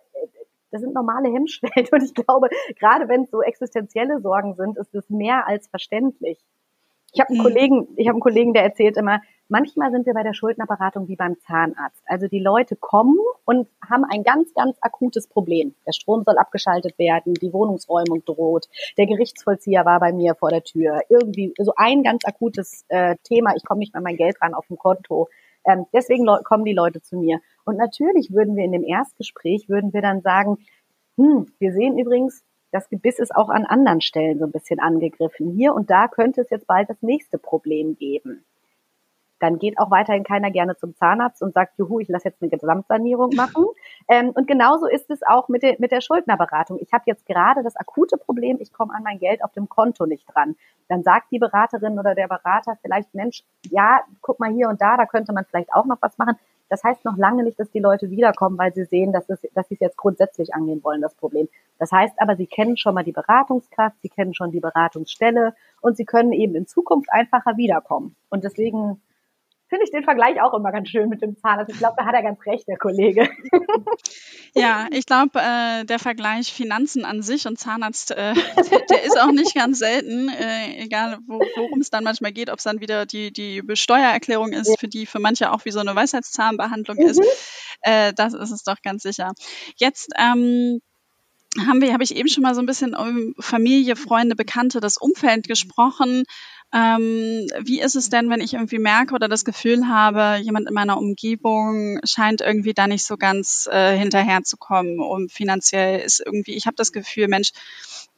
[0.70, 2.48] das sind normale Hemmschwellen und ich glaube,
[2.78, 6.38] gerade wenn es so existenzielle Sorgen sind, ist es mehr als verständlich.
[7.12, 7.42] Ich habe einen mhm.
[7.42, 11.16] Kollegen, ich habe einen Kollegen, der erzählt immer, manchmal sind wir bei der Schuldnerberatung wie
[11.16, 12.02] beim Zahnarzt.
[12.06, 15.74] Also die Leute kommen und haben ein ganz, ganz akutes Problem.
[15.86, 20.64] Der Strom soll abgeschaltet werden, die Wohnungsräumung droht, der Gerichtsvollzieher war bei mir vor der
[20.64, 21.00] Tür.
[21.10, 24.66] Irgendwie so ein ganz akutes äh, Thema, ich komme nicht mehr mein Geld ran auf
[24.68, 25.28] dem Konto.
[25.64, 27.40] Ähm, deswegen kommen die Leute zu mir.
[27.64, 30.58] Und natürlich würden wir in dem Erstgespräch, würden wir dann sagen,
[31.18, 32.42] hm, wir sehen übrigens,
[32.72, 35.52] das Gebiss ist auch an anderen Stellen so ein bisschen angegriffen.
[35.52, 38.44] Hier und da könnte es jetzt bald das nächste Problem geben.
[39.40, 42.48] Dann geht auch weiterhin keiner gerne zum Zahnarzt und sagt, juhu, ich lasse jetzt eine
[42.48, 43.66] Gesamtsanierung machen.
[44.08, 46.78] Ähm, und genauso ist es auch mit, de, mit der Schuldnerberatung.
[46.80, 50.06] Ich habe jetzt gerade das akute Problem, ich komme an mein Geld auf dem Konto
[50.06, 50.54] nicht dran.
[50.88, 54.96] Dann sagt die Beraterin oder der Berater vielleicht, Mensch, ja, guck mal hier und da,
[54.96, 56.36] da könnte man vielleicht auch noch was machen.
[56.72, 59.68] Das heißt noch lange nicht, dass die Leute wiederkommen, weil sie sehen, dass, es, dass
[59.68, 61.50] sie es jetzt grundsätzlich angehen wollen, das Problem.
[61.78, 65.98] Das heißt aber, sie kennen schon mal die Beratungskraft, sie kennen schon die Beratungsstelle und
[65.98, 68.16] sie können eben in Zukunft einfacher wiederkommen.
[68.30, 69.02] Und deswegen
[69.72, 71.72] finde ich den Vergleich auch immer ganz schön mit dem Zahnarzt.
[71.72, 73.28] Ich glaube, da hat er ganz recht, der Kollege.
[74.54, 78.34] Ja, ich glaube, äh, der Vergleich Finanzen an sich und Zahnarzt, äh,
[78.90, 82.58] der, ist auch nicht ganz selten, äh, egal wo, worum es dann manchmal geht, ob
[82.58, 85.96] es dann wieder die, die Steuererklärung ist, für die für manche auch wie so eine
[85.96, 87.06] Weisheitszahnbehandlung mhm.
[87.06, 87.22] ist.
[87.80, 89.32] Äh, das ist es doch ganz sicher.
[89.76, 90.82] Jetzt ähm,
[91.58, 94.98] haben wir, habe ich eben schon mal so ein bisschen um Familie, Freunde, Bekannte, das
[94.98, 96.24] Umfeld gesprochen.
[96.74, 100.74] Ähm, wie ist es denn, wenn ich irgendwie merke oder das Gefühl habe, jemand in
[100.74, 106.66] meiner Umgebung scheint irgendwie da nicht so ganz äh, hinterherzukommen und finanziell ist irgendwie, ich
[106.66, 107.52] habe das Gefühl, Mensch,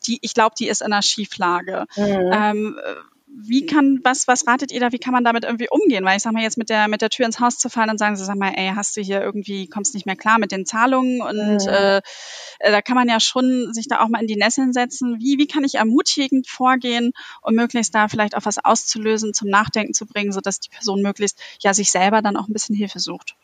[0.07, 1.87] die, ich glaube, die ist in einer Schieflage.
[1.97, 2.31] Mhm.
[2.33, 2.77] Ähm,
[3.37, 6.05] wie kann, was, was ratet ihr da, wie kann man damit irgendwie umgehen?
[6.05, 7.99] Weil ich sag mal, jetzt mit der, mit der Tür ins Haus zu fallen und
[7.99, 10.67] sagen, sie, sag mal, ey, hast du hier irgendwie, kommst nicht mehr klar mit den
[10.67, 11.69] Zahlungen und mhm.
[11.69, 12.01] äh,
[12.61, 15.19] da kann man ja schon sich da auch mal in die Nesseln setzen.
[15.19, 17.13] Wie, wie kann ich ermutigend vorgehen,
[17.43, 21.41] um möglichst da vielleicht auch was auszulösen, zum Nachdenken zu bringen, sodass die Person möglichst
[21.61, 23.37] ja sich selber dann auch ein bisschen Hilfe sucht?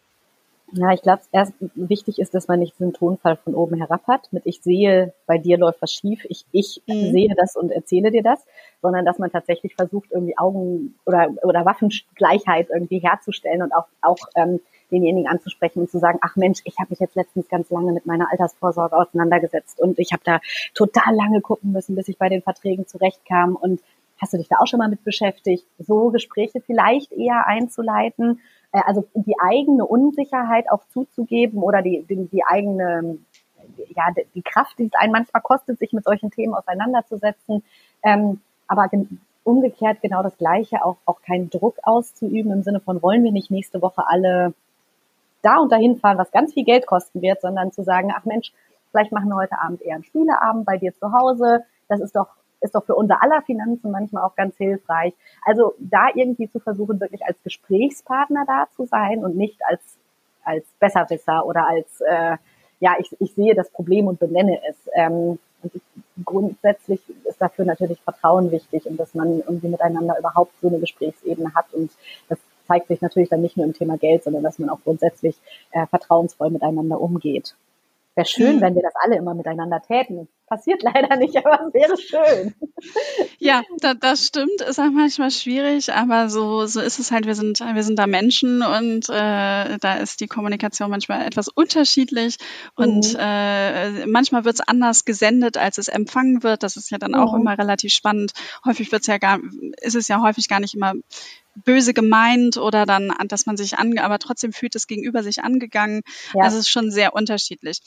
[0.73, 4.33] Ja, ich glaube, erst wichtig ist, dass man nicht diesen Tonfall von oben herab hat,
[4.33, 7.11] mit ich sehe, bei dir läuft was schief, ich, ich mhm.
[7.11, 8.45] sehe das und erzähle dir das,
[8.81, 14.19] sondern dass man tatsächlich versucht, irgendwie Augen oder, oder Waffengleichheit irgendwie herzustellen und auch, auch
[14.37, 14.61] ähm,
[14.93, 18.07] denjenigen anzusprechen und zu sagen, ach Mensch, ich habe mich jetzt letztens ganz lange mit
[18.07, 20.41] meiner Altersvorsorge auseinandergesetzt und ich habe da
[20.75, 23.81] total lange gucken müssen, bis ich bei den Verträgen zurechtkam und
[24.21, 28.41] hast du dich da auch schon mal mit beschäftigt, so Gespräche vielleicht eher einzuleiten
[28.73, 33.19] äh, also die eigene Unsicherheit auch zuzugeben oder die, die, die eigene,
[33.95, 37.63] ja, die Kraft, die es einen manchmal kostet, sich mit solchen Themen auseinanderzusetzen.
[38.03, 38.89] Ähm, aber
[39.45, 43.51] umgekehrt genau das Gleiche, auch, auch keinen Druck auszuüben im Sinne von, wollen wir nicht
[43.51, 44.55] nächste Woche alle
[45.43, 48.53] da und dahin fahren, was ganz viel Geld kosten wird, sondern zu sagen, ach Mensch,
[48.91, 51.65] vielleicht machen wir heute Abend eher einen Spieleabend bei dir zu Hause.
[51.89, 52.29] Das ist doch
[52.61, 55.15] ist doch für unser aller Finanzen manchmal auch ganz hilfreich.
[55.45, 59.81] Also da irgendwie zu versuchen, wirklich als Gesprächspartner da zu sein und nicht als,
[60.45, 62.37] als Besserwisser oder als, äh,
[62.81, 64.77] ja, ich, ich sehe das Problem und benenne es.
[64.95, 65.83] Ähm, und ich,
[66.25, 71.55] grundsätzlich ist dafür natürlich Vertrauen wichtig und dass man irgendwie miteinander überhaupt so eine Gesprächsebene
[71.55, 71.91] hat und
[72.29, 75.37] das zeigt sich natürlich dann nicht nur im Thema Geld, sondern dass man auch grundsätzlich
[75.73, 77.57] äh, vertrauensvoll miteinander umgeht.
[78.17, 78.61] Wäre schön, mhm.
[78.61, 80.29] wenn wir das alle immer miteinander täten.
[80.47, 82.55] Passiert leider nicht, aber es wäre schön.
[83.39, 84.61] Ja, da, das stimmt.
[84.63, 87.27] Ist auch manchmal schwierig, aber so, so ist es halt.
[87.27, 92.37] Wir sind, wir sind da Menschen und äh, da ist die Kommunikation manchmal etwas unterschiedlich
[92.75, 93.21] und mhm.
[93.21, 96.65] äh, manchmal wird es anders gesendet, als es empfangen wird.
[96.65, 97.43] Das ist ja dann auch mhm.
[97.43, 98.33] immer relativ spannend.
[98.65, 99.39] Häufig wird's ja gar,
[99.81, 100.95] ist es ja häufig gar nicht immer
[101.65, 106.03] böse gemeint oder dann, dass man sich ange, aber trotzdem fühlt das Gegenüber sich angegangen.
[106.35, 106.45] Ja.
[106.45, 107.81] Also es ist schon sehr unterschiedlich.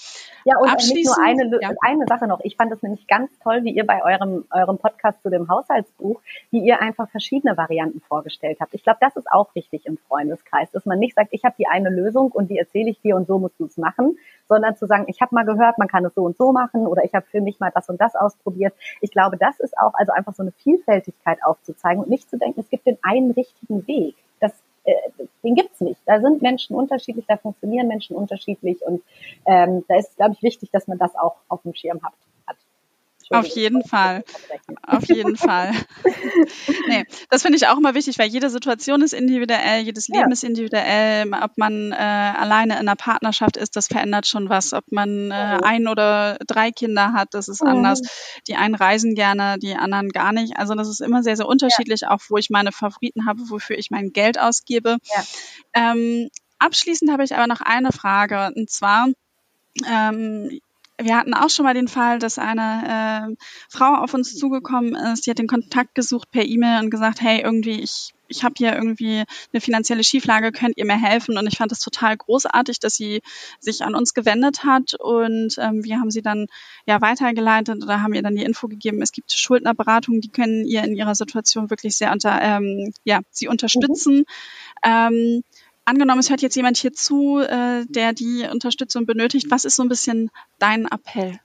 [0.46, 1.72] Ja, und nicht nur eine, ja.
[1.82, 2.40] eine Sache noch.
[2.44, 6.22] Ich fand es nämlich ganz toll, wie ihr bei eurem, eurem Podcast zu dem Haushaltsbuch,
[6.52, 8.74] wie ihr einfach verschiedene Varianten vorgestellt habt.
[8.74, 11.68] Ich glaube, das ist auch wichtig im Freundeskreis, dass man nicht sagt, ich habe die
[11.68, 14.18] eine Lösung und die erzähle ich dir und so musst du es machen,
[14.48, 17.04] sondern zu sagen, ich habe mal gehört, man kann es so und so machen oder
[17.04, 18.74] ich habe für mich mal das und das ausprobiert.
[19.02, 22.60] Ich glaube, das ist auch also einfach so eine Vielfältigkeit aufzuzeigen und nicht zu denken,
[22.60, 24.16] es gibt den einen richtigen Weg.
[24.40, 24.54] Das
[24.86, 24.94] äh,
[25.44, 26.02] den gibt's nicht.
[26.06, 29.02] Da sind Menschen unterschiedlich, da funktionieren Menschen unterschiedlich und
[29.46, 32.14] ähm, da ist, glaube ich, wichtig, dass man das auch auf dem Schirm hat.
[33.30, 34.24] Auf jeden Fall.
[34.86, 35.72] Auf jeden Fall.
[36.88, 40.32] nee, das finde ich auch immer wichtig, weil jede Situation ist individuell, jedes Leben ja.
[40.32, 41.32] ist individuell.
[41.42, 44.74] Ob man äh, alleine in einer Partnerschaft ist, das verändert schon was.
[44.74, 47.70] Ob man äh, ein oder drei Kinder hat, das ist mhm.
[47.70, 48.02] anders.
[48.48, 50.58] Die einen reisen gerne, die anderen gar nicht.
[50.58, 52.12] Also das ist immer sehr, sehr unterschiedlich, ja.
[52.12, 54.98] auch wo ich meine Favoriten habe, wofür ich mein Geld ausgebe.
[55.16, 55.24] Ja.
[55.74, 59.08] Ähm, abschließend habe ich aber noch eine Frage, und zwar,
[59.88, 60.60] ähm,
[61.04, 63.36] wir hatten auch schon mal den Fall, dass eine äh,
[63.70, 67.42] Frau auf uns zugekommen ist, die hat den Kontakt gesucht per E-Mail und gesagt, hey,
[67.42, 71.38] irgendwie, ich, ich habe hier irgendwie eine finanzielle Schieflage, könnt ihr mir helfen?
[71.38, 73.22] Und ich fand es total großartig, dass sie
[73.60, 76.48] sich an uns gewendet hat und ähm, wir haben sie dann
[76.88, 80.84] ja weitergeleitet oder haben ihr dann die Info gegeben, es gibt Schuldnerberatungen, die können ihr
[80.84, 84.20] in ihrer Situation wirklich sehr unter, ähm, ja, sie unterstützen.
[84.20, 84.26] Mhm.
[84.84, 85.44] Ähm,
[85.86, 89.48] angenommen, es hört jetzt jemand hier zu, äh, der die Unterstützung benötigt.
[89.50, 90.30] Was ist so ein bisschen
[90.60, 91.40] dein Appell?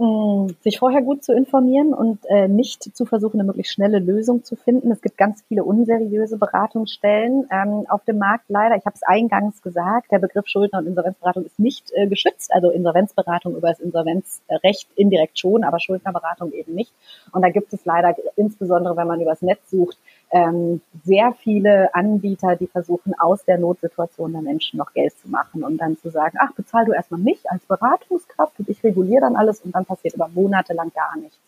[0.00, 4.44] Mm, sich vorher gut zu informieren und äh, nicht zu versuchen, eine möglichst schnelle Lösung
[4.44, 4.92] zu finden.
[4.92, 8.76] Es gibt ganz viele unseriöse Beratungsstellen ähm, auf dem Markt leider.
[8.76, 12.54] Ich habe es eingangs gesagt, der Begriff Schuldner- und Insolvenzberatung ist nicht äh, geschützt.
[12.54, 16.92] Also Insolvenzberatung über das Insolvenzrecht indirekt schon, aber Schuldnerberatung eben nicht.
[17.32, 19.98] Und da gibt es leider, insbesondere wenn man übers Netz sucht,
[20.30, 25.64] ähm, sehr viele Anbieter, die versuchen, aus der Notsituation der Menschen noch Geld zu machen
[25.64, 29.36] und dann zu sagen, ach, bezahl du erstmal mich als Beratungskraft und ich reguliere dann
[29.36, 31.38] alles und dann passiert über Monate lang gar nichts.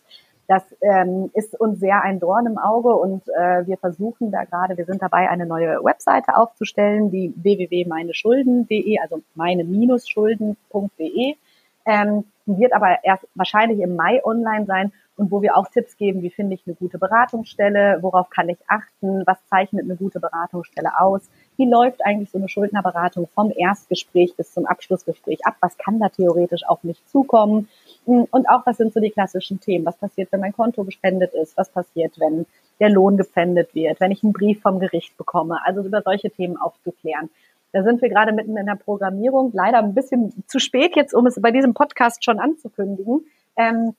[0.47, 4.75] Das ähm, ist uns sehr ein Dorn im Auge und äh, wir versuchen da gerade,
[4.75, 11.35] wir sind dabei, eine neue Webseite aufzustellen, die www.meineschulden.de, also meine-schulden.de.
[11.85, 16.21] Ähm, wird aber erst wahrscheinlich im Mai online sein und wo wir auch Tipps geben,
[16.21, 20.99] wie finde ich eine gute Beratungsstelle, worauf kann ich achten, was zeichnet eine gute Beratungsstelle
[20.99, 21.21] aus,
[21.57, 26.09] wie läuft eigentlich so eine Schuldnerberatung vom Erstgespräch bis zum Abschlussgespräch ab, was kann da
[26.09, 27.67] theoretisch auf mich zukommen?
[28.05, 31.55] Und auch was sind so die klassischen Themen, was passiert, wenn mein Konto gespendet ist,
[31.57, 32.45] was passiert, wenn
[32.79, 36.57] der Lohn gepfändet wird, wenn ich einen Brief vom Gericht bekomme, also über solche Themen
[36.57, 37.29] aufzuklären.
[37.73, 41.25] Da sind wir gerade mitten in der Programmierung, leider ein bisschen zu spät jetzt, um
[41.25, 43.25] es bei diesem Podcast schon anzukündigen.
[43.55, 43.93] Ähm,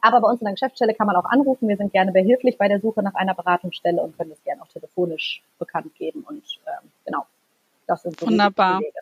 [0.00, 1.68] aber bei uns in der Geschäftsstelle kann man auch anrufen.
[1.68, 4.68] Wir sind gerne behilflich bei der Suche nach einer Beratungsstelle und können das gerne auch
[4.68, 6.24] telefonisch bekannt geben.
[6.28, 7.26] Und ähm, genau,
[7.86, 8.78] das sind so Wunderbar.
[8.78, 8.98] die Wege.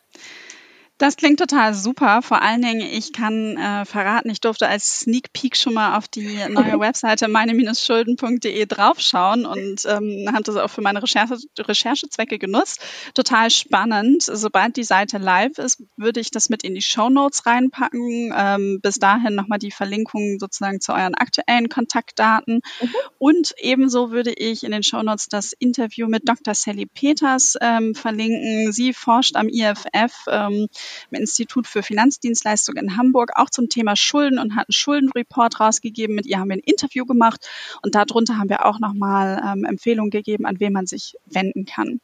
[0.99, 2.23] Das klingt total super.
[2.23, 6.09] Vor allen Dingen, ich kann äh, verraten, ich durfte als Sneak Peek schon mal auf
[6.09, 12.81] die neue Webseite meine-schulden.de draufschauen und ähm, habe das auch für meine Recherche, Recherchezwecke genutzt.
[13.15, 14.25] Total spannend.
[14.25, 18.35] Sobald die Seite live ist, würde ich das mit in die Show Notes reinpacken.
[18.37, 22.61] Ähm, bis dahin nochmal die Verlinkung sozusagen zu euren aktuellen Kontaktdaten.
[22.81, 22.91] Mhm.
[23.19, 26.55] Und ebenso würde ich in den Show Notes das Interview mit Dr.
[26.55, 28.73] Sally Peters ähm, verlinken.
[28.73, 30.27] Sie forscht am IFF.
[30.27, 30.67] Ähm,
[31.11, 36.15] im Institut für Finanzdienstleistungen in Hamburg auch zum Thema Schulden und hat einen Schuldenreport rausgegeben.
[36.15, 37.49] Mit ihr haben wir ein Interview gemacht
[37.83, 42.01] und darunter haben wir auch nochmal ähm, Empfehlungen gegeben, an wen man sich wenden kann.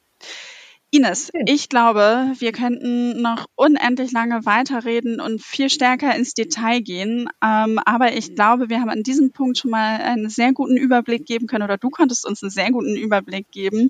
[0.95, 7.27] Ines, ich glaube, wir könnten noch unendlich lange weiterreden und viel stärker ins Detail gehen.
[7.43, 11.25] Ähm, aber ich glaube, wir haben an diesem Punkt schon mal einen sehr guten Überblick
[11.25, 13.89] geben können oder du konntest uns einen sehr guten Überblick geben,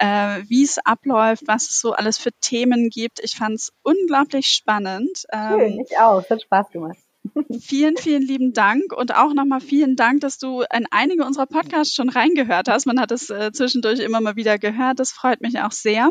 [0.00, 3.20] äh, wie es abläuft, was es so alles für Themen gibt.
[3.22, 5.26] Ich fand es unglaublich spannend.
[5.32, 6.20] Ähm, Schön, ich auch.
[6.20, 6.98] Es hat Spaß gemacht.
[7.60, 11.94] Vielen, vielen lieben Dank und auch nochmal vielen Dank, dass du in einige unserer Podcasts
[11.94, 12.86] schon reingehört hast.
[12.86, 14.98] Man hat es äh, zwischendurch immer mal wieder gehört.
[14.98, 16.08] Das freut mich auch sehr.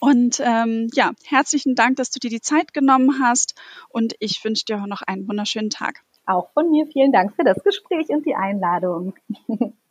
[0.00, 3.54] Und ähm, ja, herzlichen Dank, dass du dir die Zeit genommen hast
[3.88, 6.02] und ich wünsche dir noch einen wunderschönen Tag.
[6.26, 9.14] Auch von mir vielen Dank für das Gespräch und die Einladung.